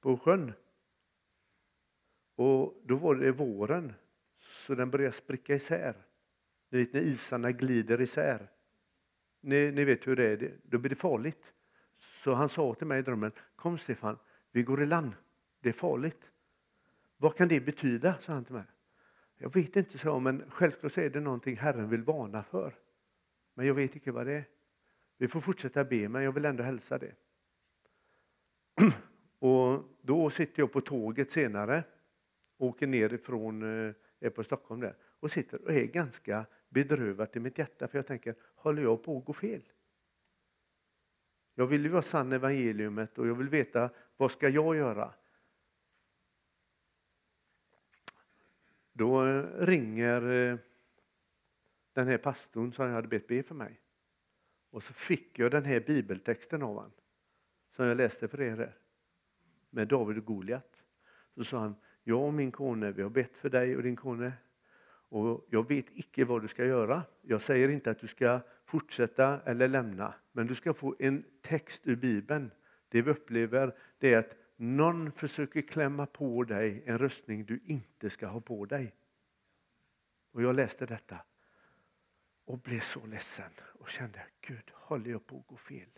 på 0.00 0.18
sjön. 0.18 0.52
Och 2.34 2.82
då 2.84 2.96
var 2.96 3.14
det 3.14 3.32
våren, 3.32 3.92
så 4.40 4.74
den 4.74 4.90
började 4.90 5.12
spricka 5.12 5.54
isär. 5.54 5.94
Ni 6.70 6.78
vet 6.78 6.92
när 6.92 7.00
isarna 7.00 7.52
glider 7.52 8.00
isär. 8.00 8.50
Ni, 9.40 9.72
ni 9.72 9.84
vet 9.84 10.06
hur 10.06 10.16
det 10.16 10.24
är, 10.24 10.60
då 10.64 10.78
blir 10.78 10.90
det 10.90 10.96
farligt. 10.96 11.52
Så 11.96 12.34
han 12.34 12.48
sa 12.48 12.74
till 12.74 12.86
mig 12.86 12.98
i 12.98 13.02
drömmen, 13.02 13.32
kom 13.56 13.78
Stefan, 13.78 14.18
vi 14.52 14.62
går 14.62 14.82
i 14.82 14.86
land, 14.86 15.12
det 15.60 15.68
är 15.68 15.72
farligt. 15.72 16.30
Vad 17.16 17.36
kan 17.36 17.48
det 17.48 17.60
betyda, 17.60 18.14
sa 18.20 18.32
han 18.32 18.44
till 18.44 18.54
mig. 18.54 18.64
Jag 19.42 19.54
vet 19.54 19.76
inte, 19.76 19.98
så, 19.98 20.20
men 20.20 20.50
självklart 20.50 20.98
är 20.98 21.10
det 21.10 21.20
någonting 21.20 21.56
Herren 21.56 21.88
vill 21.88 22.02
varna 22.02 22.42
för. 22.42 22.74
Men 23.54 23.66
jag 23.66 23.74
vet 23.74 23.94
inte 23.94 24.12
vad 24.12 24.26
det 24.26 24.32
är. 24.32 24.44
Vi 25.18 25.28
får 25.28 25.40
fortsätta 25.40 25.84
be, 25.84 26.08
men 26.08 26.22
jag 26.22 26.32
vill 26.32 26.44
ändå 26.44 26.62
hälsa 26.62 26.98
det. 26.98 27.14
Och 29.38 29.84
då 30.02 30.30
sitter 30.30 30.62
jag 30.62 30.72
på 30.72 30.80
tåget 30.80 31.30
senare, 31.30 31.84
åker 32.58 32.86
nerifrån 32.86 33.62
eh, 33.62 33.94
är 34.20 34.30
på 34.30 34.44
Stockholm 34.44 34.80
där, 34.80 34.96
och 35.02 35.30
sitter 35.30 35.64
och 35.64 35.72
är 35.72 35.84
ganska 35.84 36.46
bedrövad 36.68 37.36
i 37.36 37.40
mitt 37.40 37.58
hjärta, 37.58 37.88
för 37.88 37.98
jag 37.98 38.06
tänker, 38.06 38.34
håller 38.54 38.82
jag 38.82 39.02
på 39.02 39.18
att 39.18 39.24
gå 39.24 39.32
fel? 39.32 39.62
Jag 41.54 41.66
vill 41.66 41.82
ju 41.82 41.88
vara 41.88 42.02
sann 42.02 42.32
evangeliumet 42.32 43.18
och 43.18 43.26
jag 43.26 43.34
vill 43.34 43.48
veta, 43.48 43.90
vad 44.16 44.30
ska 44.30 44.48
jag 44.48 44.76
göra? 44.76 45.14
Då 48.92 49.26
eh, 49.26 49.44
ringer 49.58 50.30
eh, 50.30 50.58
den 51.92 52.08
här 52.08 52.18
pastorn 52.18 52.72
som 52.72 52.86
jag 52.86 52.94
hade 52.94 53.08
bett 53.08 53.26
be 53.26 53.42
för 53.42 53.54
mig. 53.54 53.80
Och 54.70 54.82
så 54.82 54.92
fick 54.92 55.38
jag 55.38 55.50
den 55.50 55.64
här 55.64 55.80
bibeltexten 55.80 56.62
av 56.62 56.74
honom, 56.74 56.92
som 57.70 57.86
jag 57.86 57.96
läste 57.96 58.28
för 58.28 58.40
er 58.40 58.56
här, 58.56 58.76
med 59.70 59.88
David 59.88 60.18
och 60.18 60.24
Goliat. 60.24 60.82
Så 61.36 61.44
sa 61.44 61.58
han, 61.58 61.74
jag 62.04 62.22
och 62.22 62.34
min 62.34 62.52
kone, 62.52 62.92
vi 62.92 63.02
har 63.02 63.10
bett 63.10 63.38
för 63.38 63.50
dig 63.50 63.76
och 63.76 63.82
din 63.82 63.96
kone. 63.96 64.32
Och 65.08 65.46
jag 65.50 65.68
vet 65.68 65.86
icke 65.90 66.24
vad 66.24 66.42
du 66.42 66.48
ska 66.48 66.64
göra. 66.64 67.02
Jag 67.22 67.42
säger 67.42 67.68
inte 67.68 67.90
att 67.90 67.98
du 67.98 68.06
ska 68.06 68.40
fortsätta 68.64 69.40
eller 69.44 69.68
lämna, 69.68 70.14
men 70.32 70.46
du 70.46 70.54
ska 70.54 70.74
få 70.74 70.96
en 70.98 71.24
text 71.40 71.86
ur 71.86 71.96
Bibeln. 71.96 72.50
Det 72.88 73.02
vi 73.02 73.10
upplever 73.10 73.74
det 73.98 74.14
är 74.14 74.18
att 74.18 74.36
någon 74.60 75.12
försöker 75.12 75.62
klämma 75.62 76.06
på 76.06 76.44
dig 76.44 76.82
en 76.86 76.98
röstning 76.98 77.44
du 77.44 77.60
inte 77.64 78.10
ska 78.10 78.26
ha 78.26 78.40
på 78.40 78.64
dig. 78.66 78.94
Och 80.32 80.42
jag 80.42 80.56
läste 80.56 80.86
detta 80.86 81.18
och 82.44 82.58
blev 82.58 82.80
så 82.80 83.06
ledsen 83.06 83.50
och 83.72 83.88
kände, 83.88 84.22
Gud, 84.40 84.70
håller 84.72 85.10
jag 85.10 85.26
på 85.26 85.38
att 85.38 85.46
gå 85.46 85.56
fel? 85.56 85.88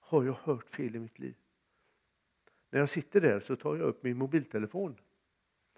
Har 0.00 0.24
jag 0.24 0.32
hört 0.32 0.70
fel 0.70 0.96
i 0.96 0.98
mitt 0.98 1.18
liv? 1.18 1.34
När 2.70 2.80
jag 2.80 2.88
sitter 2.88 3.20
där 3.20 3.40
så 3.40 3.56
tar 3.56 3.76
jag 3.76 3.84
upp 3.84 4.02
min 4.02 4.16
mobiltelefon. 4.16 4.96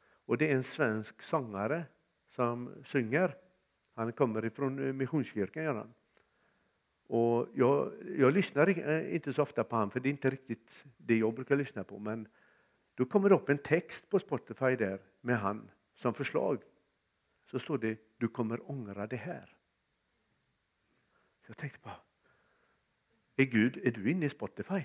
Och 0.03 0.39
det 0.39 0.51
är 0.51 0.55
en 0.55 0.65
svensk 0.65 1.23
sångare 1.23 1.85
som 2.29 2.83
sjunger. 2.85 3.37
Han 3.95 4.13
kommer 4.13 4.45
ifrån 4.45 4.87
eh, 4.87 4.93
Missionskyrkan. 4.93 5.65
Gör 5.65 5.75
han. 5.75 5.95
Och 7.07 7.49
jag, 7.55 7.93
jag 8.19 8.33
lyssnar 8.33 8.89
eh, 8.89 9.15
inte 9.15 9.33
så 9.33 9.43
ofta 9.43 9.65
på 9.65 9.77
honom, 9.77 9.91
för 9.91 10.01
det 10.01 10.09
är 10.09 10.11
inte 10.11 10.31
riktigt 10.31 10.85
det 10.97 11.19
jag 11.19 11.35
brukar 11.35 11.57
lyssna 11.57 11.85
på. 11.85 11.99
Men 11.99 12.29
då 12.95 13.05
kommer 13.05 13.29
det 13.29 13.35
upp 13.35 13.49
en 13.49 13.59
text 13.59 14.11
på 14.11 14.19
Spotify 14.19 14.77
där 14.77 15.01
med 15.21 15.39
han 15.39 15.71
som 15.95 16.15
förslag. 16.15 16.63
Så 17.51 17.59
står 17.59 17.79
det, 17.79 17.99
du 18.19 18.29
kommer 18.29 18.71
ångra 18.71 19.07
det 19.07 19.17
här. 19.17 19.57
Jag 21.47 21.57
tänkte 21.57 21.79
bara, 21.83 22.01
är 23.37 23.45
Gud, 23.45 23.81
är 23.85 23.91
du 23.91 24.11
inne 24.11 24.27
i 24.27 24.29
Spotify? 24.29 24.85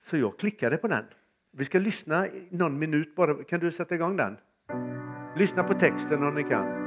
Så 0.00 0.16
jag 0.16 0.38
klickade 0.38 0.76
på 0.76 0.88
den. 0.88 1.04
Vi 1.50 1.64
ska 1.64 1.78
lyssna 1.78 2.26
någon 2.50 2.78
minut 2.78 3.14
bara. 3.14 3.44
Kan 3.44 3.60
du 3.60 3.72
sätta 3.72 3.94
igång 3.94 4.16
den? 4.16 4.36
Lyssna 5.36 5.62
på 5.62 5.74
texten 5.74 6.22
om 6.22 6.34
ni 6.34 6.42
kan. 6.42 6.83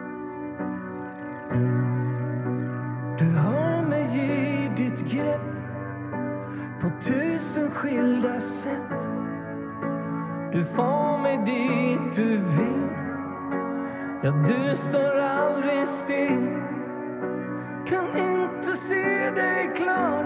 Du 3.20 3.26
har 3.36 3.82
mig 3.90 4.18
i 4.18 4.70
ditt 4.76 5.12
grepp 5.12 5.42
på 6.82 6.90
tusen 7.02 7.72
skilda 7.72 8.40
sätt. 8.40 9.10
Du 10.52 10.64
får 10.66 11.22
mig 11.22 11.38
dit 11.46 12.16
du 12.16 12.38
vill. 12.38 12.90
Ja, 14.24 14.32
du 14.32 14.76
står 14.76 15.20
aldrig 15.20 15.88
still. 15.88 16.48
Kan 17.88 18.06
inte 18.18 18.74
se 18.74 19.32
dig 19.36 19.72
klart, 19.76 20.17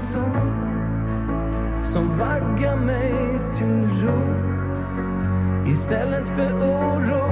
till 0.00 0.08
sång 0.08 0.50
som 1.82 2.18
vaggar 2.18 2.76
mig 2.76 3.14
till 3.52 3.88
ro 4.02 4.22
istället 5.70 6.28
för 6.28 6.52
oro. 6.52 7.28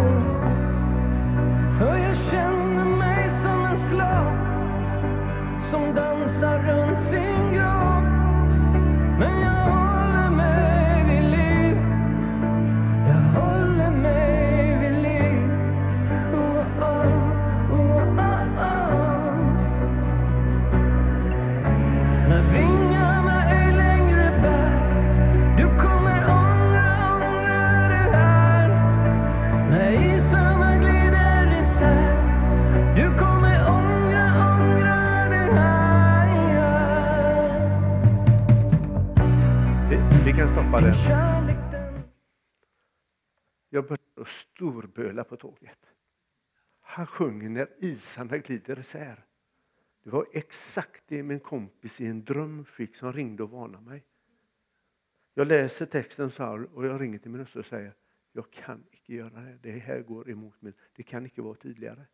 För 1.79 1.97
jag 1.97 2.17
känner 2.17 2.85
mig 2.85 3.29
som 3.29 3.65
en 3.65 3.77
slav 3.77 4.37
som 5.61 5.95
dansar 5.95 6.59
runt 6.59 6.99
sin 6.99 7.53
grav. 7.55 8.03
Men 9.19 9.48
böla 44.99 45.25
på 45.25 45.37
tåget. 45.37 45.87
Han 46.81 47.07
sjunger 47.07 47.49
när 47.49 47.69
isarna 47.79 48.39
glider 48.39 48.79
isär. 48.81 49.25
Det 50.03 50.11
var 50.11 50.27
exakt 50.33 51.05
det 51.07 51.23
min 51.23 51.41
kompis 51.41 52.01
i 52.01 52.07
en 52.07 52.25
dröm 52.25 52.65
fick 52.65 52.97
som 52.97 53.13
ringde 53.13 53.43
och 53.43 53.51
varnade 53.51 53.85
mig. 53.85 54.07
Jag 55.35 55.47
läser 55.47 55.87
texten 55.87 56.31
så 56.31 56.43
här 56.43 56.77
och 56.77 56.87
jag 56.87 57.01
ringer 57.01 57.19
till 57.19 57.31
min 57.31 57.41
hustru 57.41 57.61
och 57.61 57.67
säger 57.67 57.95
jag 58.33 58.51
kan 58.51 58.85
inte 58.91 59.15
göra 59.15 59.41
det. 59.41 59.59
Det 59.63 59.71
här 59.71 60.01
går 60.01 60.31
emot 60.31 60.63
mig. 60.63 60.73
Det 60.93 61.03
kan 61.03 61.25
inte 61.25 61.43
vara 61.43 61.55
tydligare. 61.55 62.07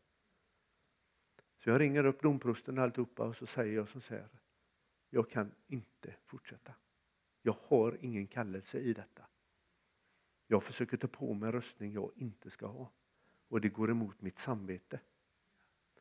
Så 1.59 1.70
jag 1.70 1.81
ringer 1.81 2.05
upp 2.05 2.23
domprosten 2.23 2.79
och 2.79 2.85
alltihopa 2.85 3.23
och 3.23 3.37
så 3.37 3.47
säger 3.47 3.75
jag 3.77 3.88
som 3.88 4.01
säger 4.01 4.29
jag 5.11 5.31
kan 5.31 5.53
inte 5.66 6.14
fortsätta. 6.25 6.75
Jag 7.42 7.57
har 7.68 7.99
ingen 8.01 8.27
kallelse 8.27 8.79
i 8.79 8.92
detta. 8.92 9.27
Jag 10.55 10.62
försöker 10.62 10.97
ta 10.97 11.07
på 11.07 11.35
mig 11.35 11.47
en 11.47 11.53
röstning 11.53 11.93
jag 11.93 12.11
inte 12.17 12.51
ska 12.51 12.67
ha. 12.67 12.90
Och 13.49 13.61
det 13.61 13.69
går 13.69 13.90
emot 13.90 14.23
mitt 14.23 14.38
samvete. 14.38 15.01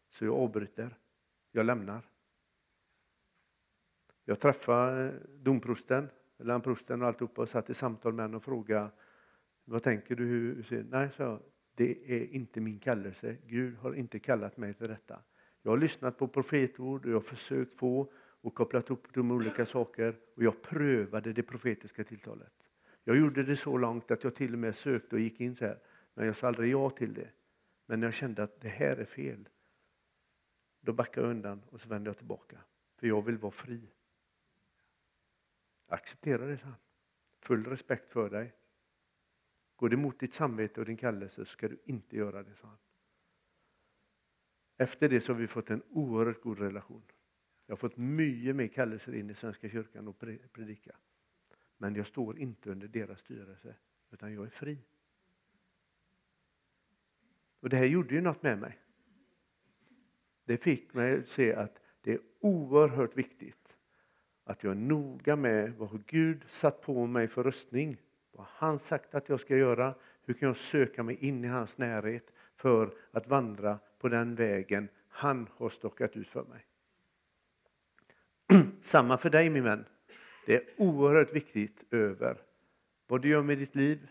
Så 0.09 0.25
jag 0.25 0.35
avbryter. 0.35 0.97
Jag 1.51 1.65
lämnar. 1.65 2.09
Jag 4.25 4.39
träffade 4.39 5.05
eh, 5.05 5.13
domprosten, 5.29 6.09
landprosten 6.37 7.01
och 7.01 7.07
alltihopa 7.07 7.41
och 7.41 7.49
satt 7.49 7.69
i 7.69 7.73
samtal 7.73 8.13
med 8.13 8.23
honom 8.23 8.35
och 8.35 8.43
frågade 8.43 8.91
vad 9.65 9.83
tänker 9.83 10.15
du? 10.15 10.25
Hur 10.25 10.85
Nej, 10.89 11.11
sa 11.11 11.23
jag, 11.23 11.39
det 11.75 12.21
är 12.21 12.25
inte 12.25 12.61
min 12.61 12.79
kallelse. 12.79 13.37
Gud 13.45 13.77
har 13.77 13.93
inte 13.93 14.19
kallat 14.19 14.57
mig 14.57 14.73
till 14.73 14.87
detta. 14.87 15.19
Jag 15.61 15.71
har 15.71 15.77
lyssnat 15.77 16.17
på 16.17 16.27
profetord 16.27 17.05
och 17.05 17.11
jag 17.11 17.15
har 17.15 17.21
försökt 17.21 17.73
få 17.73 18.11
och 18.41 18.55
kopplat 18.55 18.91
upp 18.91 19.13
de 19.13 19.31
olika 19.31 19.65
saker 19.65 20.15
och 20.35 20.43
jag 20.43 20.61
prövade 20.61 21.33
det 21.33 21.43
profetiska 21.43 22.03
tilltalet. 22.03 22.62
Jag 23.03 23.17
gjorde 23.17 23.43
det 23.43 23.55
så 23.55 23.77
långt 23.77 24.11
att 24.11 24.23
jag 24.23 24.35
till 24.35 24.53
och 24.53 24.59
med 24.59 24.75
sökte 24.75 25.15
och 25.15 25.21
gick 25.21 25.41
in 25.41 25.55
så 25.55 25.65
här. 25.65 25.79
Men 26.13 26.25
jag 26.25 26.35
sa 26.35 26.47
aldrig 26.47 26.71
ja 26.71 26.89
till 26.89 27.13
det. 27.13 27.29
Men 27.85 27.99
när 27.99 28.07
jag 28.07 28.13
kände 28.13 28.43
att 28.43 28.61
det 28.61 28.69
här 28.69 28.97
är 28.97 29.05
fel, 29.05 29.49
då 30.81 30.93
backade 30.93 31.27
jag 31.27 31.31
undan 31.31 31.63
och 31.69 31.81
så 31.81 31.89
vände 31.89 32.09
jag 32.09 32.17
tillbaka. 32.17 32.57
för 32.95 33.07
jag 33.07 33.21
vill 33.21 33.37
vara 33.37 33.51
fri. 33.51 33.91
Acceptera 35.87 36.45
det, 36.45 36.57
sa 36.57 36.65
han. 36.65 36.75
Full 37.39 37.65
respekt 37.65 38.11
för 38.11 38.29
dig. 38.29 38.53
Går 39.75 39.89
det 39.89 39.95
emot 39.95 40.19
ditt 40.19 40.33
samvete 40.33 40.79
och 40.79 40.85
din 40.85 40.97
kallelse 40.97 41.35
så 41.35 41.51
ska 41.51 41.67
du 41.67 41.81
inte 41.85 42.17
göra 42.17 42.43
det, 42.43 42.55
sa 42.55 42.67
han. 42.67 42.77
Efter 44.77 45.09
det 45.09 45.21
så 45.21 45.33
har 45.33 45.39
vi 45.39 45.47
fått 45.47 45.69
en 45.69 45.83
oerhört 45.89 46.41
god 46.41 46.59
relation. 46.59 47.03
Jag 47.65 47.71
har 47.71 47.77
fått 47.77 47.97
mycket 47.97 48.55
mer 48.55 48.67
kallelser 48.67 49.15
in 49.15 49.29
i 49.29 49.33
Svenska 49.33 49.69
kyrkan 49.69 50.07
och 50.07 50.19
predika. 50.51 50.95
Men 51.83 51.95
jag 51.95 52.07
står 52.07 52.37
inte 52.37 52.71
under 52.71 52.87
deras 52.87 53.19
styrelse, 53.19 53.75
utan 54.11 54.33
jag 54.33 54.45
är 54.45 54.49
fri. 54.49 54.77
Och 57.59 57.69
det 57.69 57.77
här 57.77 57.85
gjorde 57.85 58.15
ju 58.15 58.21
något 58.21 58.43
med 58.43 58.59
mig. 58.59 58.79
Det 60.45 60.57
fick 60.57 60.93
mig 60.93 61.17
att 61.17 61.29
se 61.29 61.53
att 61.53 61.79
det 62.01 62.13
är 62.13 62.19
oerhört 62.39 63.17
viktigt 63.17 63.77
att 64.43 64.63
jag 64.63 64.71
är 64.71 64.75
noga 64.75 65.35
med 65.35 65.73
vad 65.73 66.05
Gud 66.05 66.45
satt 66.47 66.81
på 66.81 67.05
mig 67.05 67.27
för 67.27 67.43
röstning. 67.43 67.97
Vad 68.31 68.45
han 68.49 68.79
sagt 68.79 69.15
att 69.15 69.29
jag 69.29 69.39
ska 69.39 69.57
göra. 69.57 69.95
Hur 70.25 70.33
kan 70.33 70.47
jag 70.47 70.57
söka 70.57 71.03
mig 71.03 71.15
in 71.15 71.43
i 71.43 71.47
hans 71.47 71.77
närhet 71.77 72.33
för 72.55 72.93
att 73.11 73.27
vandra 73.27 73.79
på 73.99 74.09
den 74.09 74.35
vägen 74.35 74.89
han 75.07 75.49
har 75.55 75.69
stockat 75.69 76.15
ut 76.15 76.27
för 76.27 76.43
mig. 76.43 76.65
Samma 78.81 79.17
för 79.17 79.29
dig 79.29 79.49
min 79.49 79.63
vän. 79.63 79.85
Det 80.45 80.55
är 80.55 80.63
oerhört 80.77 81.33
viktigt 81.33 81.83
över 81.93 82.37
vad 83.07 83.21
du 83.21 83.29
gör 83.29 83.43
med 83.43 83.57
ditt 83.57 83.75
liv, 83.75 84.07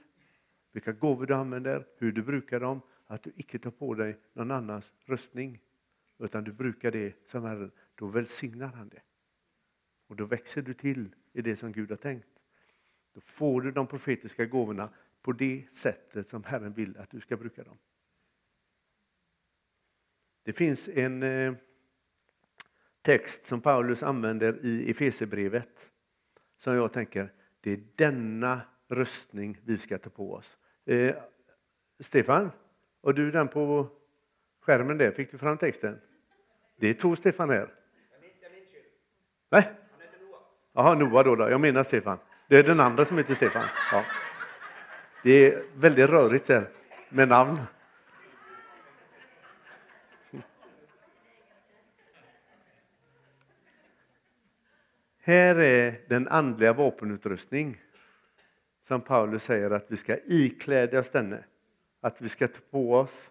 vilka 0.73 0.93
gåvor 0.93 1.27
du 1.27 1.35
använder, 1.35 1.87
hur 1.97 2.13
du 2.13 2.23
brukar 2.23 2.61
dem, 2.61 2.81
att 3.07 3.23
du 3.23 3.33
icke 3.37 3.59
tar 3.59 3.71
på 3.71 3.95
dig 3.95 4.19
någon 4.33 4.51
annans 4.51 4.93
röstning. 5.05 5.61
Utan 6.19 6.45
du 6.45 6.53
brukar 6.53 6.91
det 6.91 7.15
som 7.27 7.45
Herren, 7.45 7.71
då 7.95 8.07
välsignar 8.07 8.69
han 8.69 8.89
det. 8.89 9.03
Och 10.07 10.17
då 10.17 10.25
växer 10.25 10.63
du 10.63 10.75
till 10.75 11.15
i 11.33 11.43
det 11.43 11.57
som 11.57 11.73
Gud 11.73 11.91
har 11.91 11.97
tänkt. 11.97 12.29
Då 13.13 13.21
får 13.21 13.63
du 13.63 13.73
de 13.73 13.87
profetiska 13.87 14.47
gåvorna 14.47 14.89
på 15.23 15.33
det 15.33 15.65
sättet 15.73 16.29
som 16.29 16.45
Herren 16.45 16.73
vill 16.73 16.97
att 16.97 17.11
du 17.11 17.21
ska 17.21 17.37
bruka 17.37 17.65
dem. 17.65 17.79
Det 20.43 20.53
finns 20.53 20.89
en 20.89 21.23
eh, 21.23 21.55
text 23.03 23.47
som 23.47 23.61
Paulus 23.61 24.03
använder 24.03 24.67
i 24.67 24.91
Efesebrevet 24.91 25.92
som 26.63 26.75
jag 26.75 26.93
tänker, 26.93 27.33
det 27.61 27.71
är 27.71 27.81
denna 27.97 28.61
röstning 28.89 29.59
vi 29.65 29.79
ska 29.79 29.99
ta 29.99 30.11
på 30.11 30.35
oss. 30.35 30.57
Eh, 30.87 31.15
Stefan, 32.01 32.51
Och 33.01 33.15
du 33.15 33.31
den 33.31 33.49
på 33.49 33.89
skärmen 34.61 34.99
där? 34.99 35.11
Fick 35.11 35.31
du 35.31 35.39
fram 35.39 35.59
texten? 35.59 36.01
Det 36.81 36.89
är 36.89 36.95
två 36.95 37.17
Stefan 37.17 37.51
här. 37.51 37.69
Nej? 39.51 39.71
Jaha, 40.73 40.95
Noah 40.95 41.25
då, 41.25 41.37
då. 41.37 41.51
Jag 41.51 41.61
menar 41.61 41.83
Stefan. 41.83 42.19
Det 42.49 42.59
är 42.59 42.63
den 42.63 42.81
andra 42.81 43.05
som 43.05 43.19
heter 43.19 43.35
Stefan. 43.35 43.65
Ja. 43.93 44.05
Det 45.23 45.33
är 45.47 45.63
väldigt 45.75 46.11
rörigt 46.11 46.47
där 46.47 46.69
med 47.09 47.29
namn. 47.29 47.59
Här 55.25 55.57
är 55.57 56.01
den 56.09 56.29
andliga 56.29 56.73
vapenutrustning 56.73 57.81
som 58.83 59.01
Paulus 59.01 59.45
säger 59.45 59.71
att 59.71 59.87
vi 59.89 59.97
ska 59.97 60.17
ikläda 60.27 60.99
oss 60.99 61.11
denne. 61.11 61.45
Att 62.01 62.21
vi 62.21 62.29
ska 62.29 62.49
ta 62.49 62.61
på 62.71 62.95
oss 62.95 63.31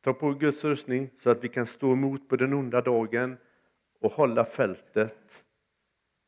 ta 0.00 0.14
på 0.14 0.32
Guds 0.32 0.64
rustning 0.64 1.10
så 1.16 1.30
att 1.30 1.44
vi 1.44 1.48
kan 1.48 1.66
stå 1.66 1.92
emot 1.92 2.28
på 2.28 2.36
den 2.36 2.52
onda 2.52 2.80
dagen 2.80 3.36
och 4.00 4.12
hålla 4.12 4.44
fältet 4.44 5.44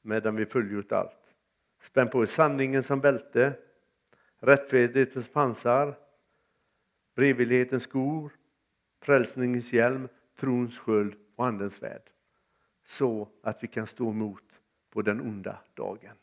medan 0.03 0.37
vi 0.37 0.47
fullgjort 0.47 0.93
allt. 0.93 1.35
Spänn 1.81 2.09
på 2.09 2.23
er 2.23 2.27
sanningen 2.27 2.83
som 2.83 3.01
bälte, 3.01 3.53
rättfärdighetens 4.39 5.29
pansar, 5.29 5.95
brevvillighetens 7.17 7.83
skor, 7.83 8.33
frälsningens 9.03 9.73
hjälm, 9.73 10.09
trons 10.37 10.79
sköld 10.79 11.15
och 11.37 11.47
andens 11.47 11.75
svärd. 11.75 12.10
Så 12.91 13.29
att 13.43 13.63
vi 13.63 13.67
kan 13.67 13.87
stå 13.87 14.11
emot 14.11 14.63
på 14.91 15.03
den 15.03 15.21
onda 15.21 15.61
dagen. 15.75 16.17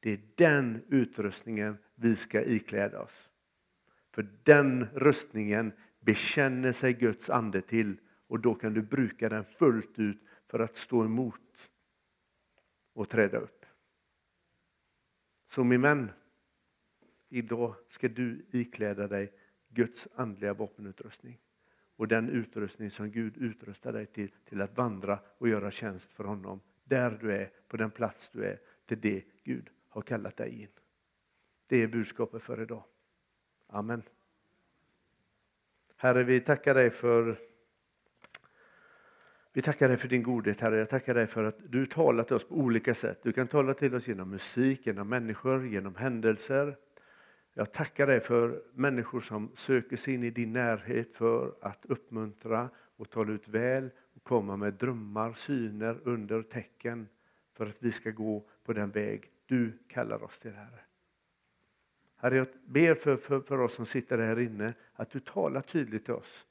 Det 0.00 0.10
är 0.10 0.20
den 0.34 0.84
utrustningen 0.88 1.78
vi 1.94 2.16
ska 2.16 2.42
ikläda 2.42 3.00
oss. 3.00 3.30
För 4.10 4.28
den 4.42 4.86
rustningen 4.94 5.72
bekänner 6.00 6.72
sig 6.72 6.92
Guds 6.92 7.30
ande 7.30 7.60
till 7.60 7.96
och 8.26 8.40
då 8.40 8.54
kan 8.54 8.74
du 8.74 8.82
bruka 8.82 9.28
den 9.28 9.44
fullt 9.44 9.98
ut 9.98 10.22
för 10.46 10.58
att 10.58 10.76
stå 10.76 11.04
emot 11.04 11.70
och 12.92 13.08
träda 13.08 13.38
upp. 13.38 13.66
Så 15.46 15.64
min 15.64 15.82
vän, 15.82 16.10
idag 17.28 17.74
ska 17.88 18.08
du 18.08 18.46
ikläda 18.50 19.08
dig 19.08 19.32
Guds 19.68 20.08
andliga 20.14 20.54
vapenutrustning 20.54 21.38
och 22.02 22.08
den 22.08 22.28
utrustning 22.28 22.90
som 22.90 23.10
Gud 23.10 23.36
utrustar 23.36 23.92
dig 23.92 24.06
till, 24.06 24.30
till 24.48 24.60
att 24.60 24.76
vandra 24.76 25.18
och 25.38 25.48
göra 25.48 25.70
tjänst 25.70 26.12
för 26.12 26.24
honom. 26.24 26.60
Där 26.84 27.18
du 27.20 27.32
är, 27.32 27.50
på 27.68 27.76
den 27.76 27.90
plats 27.90 28.30
du 28.32 28.44
är, 28.44 28.58
till 28.86 29.00
det 29.00 29.24
Gud 29.44 29.70
har 29.88 30.02
kallat 30.02 30.36
dig 30.36 30.62
in. 30.62 30.68
Det 31.66 31.82
är 31.82 31.88
budskapet 31.88 32.42
för 32.42 32.62
idag. 32.62 32.84
Amen. 33.66 34.02
Herre, 35.96 36.24
vi 36.24 36.40
tackar 36.40 36.74
dig 36.74 36.90
för 36.90 37.36
vi 39.52 39.62
tackar 39.62 39.88
dig 39.88 39.96
för 39.96 40.08
din 40.08 40.22
godhet, 40.22 40.60
Herre. 40.60 40.78
Jag 40.78 40.88
tackar 40.90 41.14
dig 41.14 41.26
för 41.26 41.44
att 41.44 41.58
du 41.68 41.86
talar 41.86 42.24
till 42.24 42.36
oss 42.36 42.48
på 42.48 42.54
olika 42.54 42.94
sätt. 42.94 43.20
Du 43.22 43.32
kan 43.32 43.48
tala 43.48 43.74
till 43.74 43.94
oss 43.94 44.08
genom 44.08 44.30
musik, 44.30 44.86
genom 44.86 45.08
människor, 45.08 45.66
genom 45.66 45.94
händelser. 45.94 46.76
Jag 47.54 47.72
tackar 47.72 48.06
dig 48.06 48.20
för 48.20 48.62
människor 48.74 49.20
som 49.20 49.50
söker 49.54 49.96
sig 49.96 50.14
in 50.14 50.24
i 50.24 50.30
din 50.30 50.52
närhet 50.52 51.12
för 51.12 51.54
att 51.60 51.86
uppmuntra 51.86 52.70
och 52.96 53.10
tala 53.10 53.32
ut 53.32 53.48
väl 53.48 53.90
och 54.14 54.24
komma 54.24 54.56
med 54.56 54.74
drömmar, 54.74 55.32
syner, 55.32 56.00
under, 56.04 56.42
tecken 56.42 57.08
för 57.56 57.66
att 57.66 57.82
vi 57.82 57.92
ska 57.92 58.10
gå 58.10 58.48
på 58.64 58.72
den 58.72 58.90
väg 58.90 59.30
du 59.46 59.78
kallar 59.88 60.22
oss 60.22 60.38
till, 60.38 60.52
Herre. 60.52 60.80
Herre, 62.16 62.36
jag 62.36 62.46
ber 62.66 62.94
för, 62.94 63.16
för, 63.16 63.40
för 63.40 63.58
oss 63.58 63.74
som 63.74 63.86
sitter 63.86 64.18
här 64.18 64.40
inne 64.40 64.74
att 64.92 65.10
du 65.10 65.20
talar 65.20 65.60
tydligt 65.60 66.04
till 66.04 66.14
oss 66.14 66.46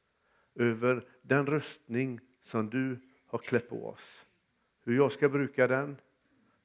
över 0.55 1.07
den 1.21 1.45
röstning 1.45 2.19
som 2.41 2.69
du 2.69 2.99
har 3.27 3.39
klätt 3.39 3.69
på 3.69 3.87
oss. 3.89 4.25
Hur 4.83 4.95
jag 4.95 5.11
ska 5.11 5.29
bruka 5.29 5.67
den, 5.67 5.97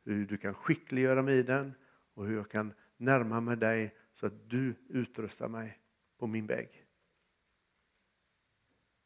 hur 0.04 0.26
du 0.26 0.36
kan 0.36 0.54
skickliggöra 0.54 1.22
mig 1.22 1.38
i 1.38 1.42
den 1.42 1.74
och 2.14 2.26
hur 2.26 2.36
jag 2.36 2.50
kan 2.50 2.72
närma 2.96 3.40
mig 3.40 3.56
dig 3.56 3.94
så 4.16 4.26
att 4.26 4.50
du 4.50 4.74
utrustar 4.88 5.48
mig 5.48 5.78
på 6.18 6.26
min 6.26 6.46
väg. 6.46 6.86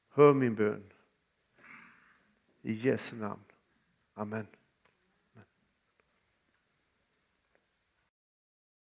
Hör 0.09 0.35
min 0.35 0.55
bön. 0.55 0.93
I 2.63 2.73
Jesu 2.73 3.17
namn. 3.17 3.45
Amen. 4.15 4.47